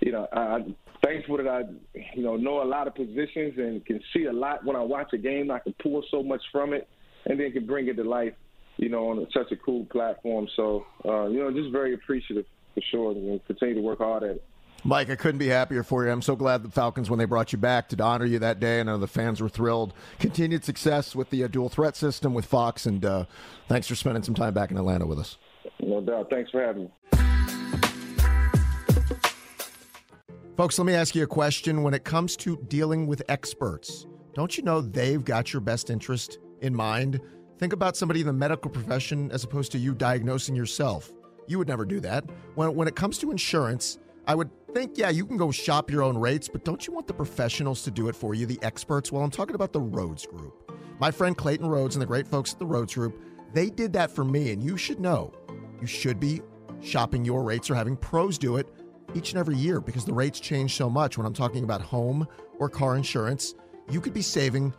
you 0.00 0.12
know, 0.12 0.26
I, 0.32 0.40
I'm 0.40 0.76
thankful 1.04 1.36
that 1.38 1.48
I, 1.48 1.62
you 2.14 2.22
know, 2.22 2.36
know 2.36 2.62
a 2.62 2.64
lot 2.64 2.86
of 2.86 2.94
positions 2.94 3.54
and 3.56 3.84
can 3.86 4.00
see 4.12 4.24
a 4.24 4.32
lot 4.32 4.64
when 4.64 4.76
I 4.76 4.82
watch 4.82 5.12
a 5.12 5.18
game. 5.18 5.50
I 5.50 5.60
can 5.60 5.74
pull 5.82 6.02
so 6.10 6.22
much 6.22 6.42
from 6.50 6.72
it, 6.72 6.88
and 7.26 7.38
then 7.38 7.52
can 7.52 7.66
bring 7.66 7.88
it 7.88 7.96
to 7.96 8.04
life 8.04 8.34
you 8.76 8.88
know, 8.88 9.08
on 9.08 9.26
such 9.32 9.50
a 9.52 9.56
cool 9.56 9.86
platform. 9.86 10.46
So, 10.56 10.84
uh, 11.04 11.26
you 11.26 11.38
know, 11.38 11.50
just 11.50 11.72
very 11.72 11.94
appreciative 11.94 12.44
for 12.74 12.82
sure, 12.90 13.12
and 13.12 13.44
continue 13.46 13.76
to 13.76 13.80
work 13.80 13.98
hard 13.98 14.22
at 14.22 14.30
it. 14.36 14.44
Mike, 14.84 15.10
I 15.10 15.16
couldn't 15.16 15.38
be 15.38 15.48
happier 15.48 15.82
for 15.82 16.04
you. 16.04 16.12
I'm 16.12 16.22
so 16.22 16.36
glad 16.36 16.62
the 16.62 16.70
Falcons, 16.70 17.10
when 17.10 17.18
they 17.18 17.24
brought 17.24 17.52
you 17.52 17.58
back 17.58 17.88
to 17.88 18.02
honor 18.02 18.24
you 18.24 18.38
that 18.38 18.60
day, 18.60 18.80
I 18.80 18.82
know 18.84 18.98
the 18.98 19.08
fans 19.08 19.40
were 19.40 19.48
thrilled. 19.48 19.92
Continued 20.20 20.64
success 20.64 21.16
with 21.16 21.30
the 21.30 21.42
uh, 21.44 21.48
dual 21.48 21.68
threat 21.68 21.96
system 21.96 22.34
with 22.34 22.44
Fox, 22.44 22.86
and 22.86 23.04
uh, 23.04 23.24
thanks 23.68 23.88
for 23.88 23.96
spending 23.96 24.22
some 24.22 24.34
time 24.34 24.54
back 24.54 24.70
in 24.70 24.76
Atlanta 24.76 25.06
with 25.06 25.18
us. 25.18 25.38
No 25.80 26.00
doubt. 26.00 26.30
Thanks 26.30 26.50
for 26.50 26.62
having 26.62 26.84
me. 26.84 26.90
Folks, 30.56 30.78
let 30.78 30.86
me 30.86 30.94
ask 30.94 31.14
you 31.14 31.22
a 31.22 31.26
question. 31.26 31.82
When 31.82 31.92
it 31.92 32.04
comes 32.04 32.36
to 32.38 32.56
dealing 32.68 33.06
with 33.06 33.22
experts, 33.28 34.06
don't 34.34 34.56
you 34.56 34.62
know 34.62 34.80
they've 34.80 35.22
got 35.22 35.52
your 35.52 35.60
best 35.60 35.90
interest 35.90 36.38
in 36.60 36.74
mind? 36.74 37.20
Think 37.58 37.72
about 37.72 37.96
somebody 37.96 38.20
in 38.20 38.26
the 38.26 38.32
medical 38.32 38.70
profession 38.70 39.30
as 39.32 39.44
opposed 39.44 39.72
to 39.72 39.78
you 39.78 39.94
diagnosing 39.94 40.54
yourself. 40.54 41.12
You 41.46 41.58
would 41.58 41.68
never 41.68 41.84
do 41.84 42.00
that. 42.00 42.24
When, 42.54 42.74
when 42.74 42.88
it 42.88 42.96
comes 42.96 43.18
to 43.18 43.30
insurance, 43.30 43.98
I 44.26 44.34
would 44.34 44.50
think, 44.76 44.98
yeah, 44.98 45.08
you 45.08 45.24
can 45.24 45.38
go 45.38 45.50
shop 45.50 45.90
your 45.90 46.02
own 46.02 46.18
rates, 46.18 46.48
but 46.48 46.62
don't 46.62 46.86
you 46.86 46.92
want 46.92 47.06
the 47.06 47.14
professionals 47.14 47.82
to 47.82 47.90
do 47.90 48.08
it 48.08 48.14
for 48.14 48.34
you, 48.34 48.44
the 48.44 48.58
experts? 48.60 49.10
Well, 49.10 49.22
I'm 49.22 49.30
talking 49.30 49.54
about 49.54 49.72
the 49.72 49.80
Rhodes 49.80 50.26
Group. 50.26 50.70
My 51.00 51.10
friend 51.10 51.34
Clayton 51.34 51.66
Rhodes 51.66 51.96
and 51.96 52.02
the 52.02 52.06
great 52.06 52.28
folks 52.28 52.52
at 52.52 52.58
the 52.58 52.66
Rhodes 52.66 52.94
Group, 52.94 53.18
they 53.54 53.70
did 53.70 53.94
that 53.94 54.10
for 54.10 54.22
me, 54.22 54.52
and 54.52 54.62
you 54.62 54.76
should 54.76 55.00
know. 55.00 55.32
You 55.80 55.86
should 55.86 56.20
be 56.20 56.42
shopping 56.82 57.24
your 57.24 57.42
rates 57.42 57.70
or 57.70 57.74
having 57.74 57.96
pros 57.96 58.36
do 58.36 58.58
it 58.58 58.68
each 59.14 59.30
and 59.30 59.38
every 59.38 59.56
year 59.56 59.80
because 59.80 60.04
the 60.04 60.12
rates 60.12 60.40
change 60.40 60.76
so 60.76 60.90
much. 60.90 61.16
When 61.16 61.26
I'm 61.26 61.32
talking 61.32 61.64
about 61.64 61.80
home 61.80 62.28
or 62.58 62.68
car 62.68 62.98
insurance, 62.98 63.54
you 63.90 64.02
could 64.02 64.12
be 64.12 64.20
saving 64.20 64.74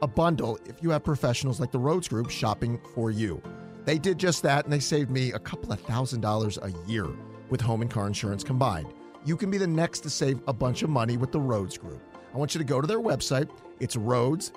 a 0.00 0.06
bundle 0.06 0.58
if 0.64 0.82
you 0.82 0.88
have 0.88 1.04
professionals 1.04 1.60
like 1.60 1.72
the 1.72 1.78
Rhodes 1.78 2.08
Group 2.08 2.30
shopping 2.30 2.80
for 2.94 3.10
you. 3.10 3.42
They 3.84 3.98
did 3.98 4.16
just 4.16 4.42
that 4.44 4.64
and 4.64 4.72
they 4.72 4.80
saved 4.80 5.10
me 5.10 5.32
a 5.32 5.38
couple 5.38 5.70
of 5.70 5.80
thousand 5.80 6.22
dollars 6.22 6.58
a 6.62 6.72
year 6.86 7.06
with 7.50 7.60
home 7.60 7.82
and 7.82 7.90
car 7.90 8.06
insurance 8.06 8.42
combined. 8.42 8.94
You 9.24 9.36
can 9.36 9.50
be 9.50 9.58
the 9.58 9.66
next 9.66 10.00
to 10.00 10.10
save 10.10 10.40
a 10.46 10.52
bunch 10.52 10.82
of 10.82 10.90
money 10.90 11.16
with 11.16 11.32
the 11.32 11.40
Rhodes 11.40 11.78
Group. 11.78 12.02
I 12.34 12.38
want 12.38 12.54
you 12.54 12.58
to 12.58 12.64
go 12.64 12.80
to 12.80 12.86
their 12.86 13.00
website. 13.00 13.48
It's 13.80 13.96
Rhodes 13.96 14.52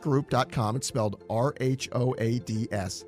group.com. 0.00 0.76
It's 0.76 0.86
spelled 0.86 1.22
R 1.28 1.54
H 1.60 1.88
O 1.92 2.14
A 2.18 2.38
D 2.38 2.68
S 2.70 3.04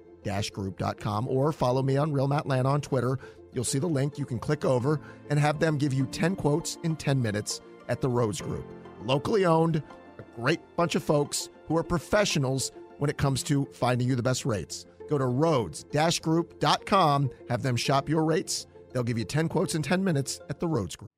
group.com 0.52 1.28
or 1.28 1.52
follow 1.52 1.82
me 1.82 1.96
on 1.96 2.12
Real 2.12 2.28
Matt 2.28 2.46
Lana 2.46 2.68
on 2.68 2.82
Twitter. 2.82 3.18
You'll 3.52 3.64
see 3.64 3.78
the 3.78 3.88
link. 3.88 4.18
You 4.18 4.26
can 4.26 4.38
click 4.38 4.64
over 4.64 5.00
and 5.30 5.38
have 5.38 5.58
them 5.58 5.78
give 5.78 5.94
you 5.94 6.06
10 6.06 6.36
quotes 6.36 6.78
in 6.84 6.96
10 6.96 7.20
minutes 7.20 7.60
at 7.88 8.00
the 8.00 8.08
Rhodes 8.08 8.40
Group. 8.40 8.66
Locally 9.02 9.46
owned, 9.46 9.82
a 10.18 10.22
great 10.36 10.60
bunch 10.76 10.94
of 10.94 11.02
folks 11.02 11.48
who 11.66 11.76
are 11.76 11.82
professionals 11.82 12.70
when 12.98 13.08
it 13.08 13.16
comes 13.16 13.42
to 13.44 13.66
finding 13.72 14.06
you 14.06 14.14
the 14.14 14.22
best 14.22 14.44
rates. 14.44 14.84
Go 15.08 15.18
to 15.18 15.26
Rhodes-Group.com, 15.26 17.30
have 17.48 17.62
them 17.62 17.76
shop 17.76 18.08
your 18.08 18.24
rates. 18.24 18.66
They'll 18.92 19.02
give 19.02 19.18
you 19.18 19.24
10 19.24 19.48
quotes 19.48 19.74
in 19.74 19.82
10 19.82 20.02
minutes 20.02 20.40
at 20.48 20.60
the 20.60 20.68
Rhodes 20.68 20.96
Group. 20.96 21.10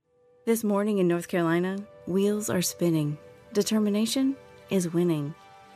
This 0.45 0.65
morning 0.65 0.99
in 0.99 1.09
North 1.09 1.29
Carolina, 1.29 1.79
wheels 2.07 2.51
are 2.51 2.63
spinning. 2.63 3.17
Determination 3.53 4.37
is 4.71 4.93
winning. 4.93 5.35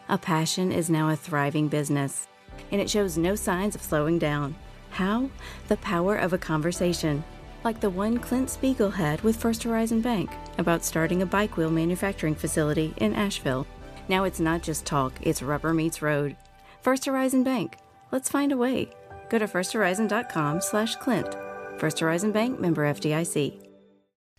A 0.09 0.19
passion 0.19 0.73
is 0.73 0.91
now 0.91 1.11
a 1.11 1.17
thriving 1.17 1.69
business, 1.69 2.29
and 2.73 2.81
it 2.81 2.91
shows 2.91 3.17
no 3.17 3.35
signs 3.35 3.75
of 3.75 3.83
slowing 3.83 4.19
down. 4.19 4.55
How? 4.91 5.29
The 5.69 5.77
power 5.79 6.17
of 6.17 6.33
a 6.33 6.39
conversation, 6.39 7.23
like 7.65 7.81
the 7.81 7.91
one 7.91 8.19
Clint 8.19 8.51
Spiegel 8.51 8.91
had 8.91 9.21
with 9.23 9.37
First 9.37 9.63
Horizon 9.63 10.01
Bank 10.01 10.31
about 10.59 10.85
starting 10.85 11.23
a 11.23 11.27
bike 11.27 11.57
wheel 11.57 11.71
manufacturing 11.71 12.35
facility 12.35 12.95
in 12.99 13.15
Asheville. 13.15 13.67
Now 14.09 14.25
it's 14.25 14.41
not 14.41 14.63
just 14.63 14.87
talk, 14.87 15.13
it's 15.21 15.43
rubber 15.43 15.75
meets 15.75 16.03
road. 16.03 16.37
First 16.81 17.05
Horizon 17.05 17.43
Bank. 17.43 17.79
Let's 18.13 18.29
find 18.29 18.53
a 18.53 18.57
way. 18.57 18.91
Go 19.29 19.39
to 19.39 19.47
firsthorizon.com 19.47 20.61
slash 20.61 20.95
Clint. 20.97 21.37
First 21.79 22.01
Horizon 22.01 22.33
Bank 22.33 22.61
member 22.61 22.85
FDIC. 22.85 23.67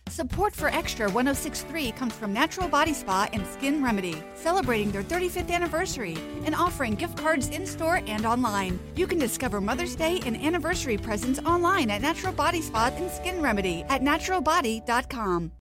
Support 0.08 0.56
for 0.56 0.68
Extra 0.68 1.06
1063 1.06 1.92
comes 1.92 2.14
from 2.14 2.32
Natural 2.32 2.66
Body 2.66 2.94
Spa 2.94 3.28
and 3.32 3.46
Skin 3.46 3.84
Remedy, 3.84 4.22
celebrating 4.34 4.90
their 4.90 5.02
35th 5.02 5.50
anniversary 5.50 6.16
and 6.44 6.54
offering 6.54 6.94
gift 6.94 7.18
cards 7.18 7.48
in 7.50 7.66
store 7.66 8.00
and 8.06 8.24
online. 8.24 8.78
You 8.96 9.06
can 9.06 9.18
discover 9.18 9.60
Mother's 9.60 9.94
Day 9.94 10.20
and 10.24 10.36
anniversary 10.36 10.96
presents 10.96 11.40
online 11.40 11.90
at 11.90 12.00
Natural 12.00 12.32
Body 12.32 12.62
Spa 12.62 12.90
and 12.96 13.10
Skin 13.10 13.42
Remedy 13.42 13.84
at 13.88 14.00
naturalbody.com. 14.02 15.52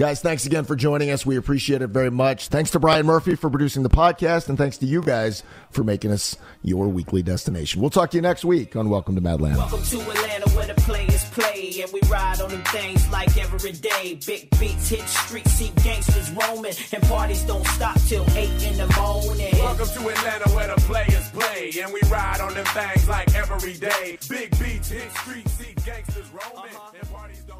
Guys, 0.00 0.22
thanks 0.22 0.46
again 0.46 0.64
for 0.64 0.76
joining 0.76 1.10
us. 1.10 1.26
We 1.26 1.36
appreciate 1.36 1.82
it 1.82 1.88
very 1.88 2.10
much. 2.10 2.48
Thanks 2.48 2.70
to 2.70 2.80
Brian 2.80 3.04
Murphy 3.04 3.34
for 3.34 3.50
producing 3.50 3.82
the 3.82 3.90
podcast, 3.90 4.48
and 4.48 4.56
thanks 4.56 4.78
to 4.78 4.86
you 4.86 5.02
guys 5.02 5.42
for 5.72 5.84
making 5.84 6.10
us 6.10 6.38
your 6.62 6.88
weekly 6.88 7.22
destination. 7.22 7.82
We'll 7.82 7.90
talk 7.90 8.10
to 8.12 8.16
you 8.16 8.22
next 8.22 8.42
week 8.42 8.76
on 8.76 8.88
Welcome 8.88 9.14
to 9.16 9.20
Madland. 9.20 9.58
Welcome 9.58 9.82
to 9.82 10.00
Atlanta 10.00 10.48
where 10.56 10.66
the 10.66 10.80
players 10.80 11.22
play, 11.32 11.82
and 11.82 11.92
we 11.92 12.00
ride 12.08 12.40
on 12.40 12.48
them 12.48 12.64
things 12.64 13.10
like 13.10 13.36
every 13.36 13.72
day. 13.72 14.18
Big 14.26 14.48
beats 14.58 14.88
hit 14.88 15.06
streets, 15.06 15.50
see 15.50 15.70
gangsters 15.84 16.30
roaming, 16.30 16.72
and 16.94 17.02
parties 17.02 17.42
don't 17.42 17.66
stop 17.66 18.00
till 18.08 18.24
8 18.30 18.48
in 18.72 18.78
the 18.78 18.88
morning. 18.98 19.52
Welcome 19.52 19.86
to 19.86 20.08
Atlanta 20.08 20.48
where 20.56 20.74
the 20.74 20.80
players 20.80 21.28
play, 21.28 21.72
and 21.78 21.92
we 21.92 22.00
ride 22.08 22.40
on 22.40 22.54
them 22.54 22.64
things 22.64 23.06
like 23.06 23.34
every 23.34 23.74
day. 23.74 24.16
Big 24.30 24.50
beats 24.58 24.88
hit 24.88 25.12
streets, 25.12 25.52
see 25.52 25.74
gangsters 25.84 26.30
roaming, 26.30 26.74
uh-huh. 26.74 26.92
and 26.98 27.10
parties 27.10 27.42
don't 27.46 27.50
stop 27.50 27.58
till 27.58 27.59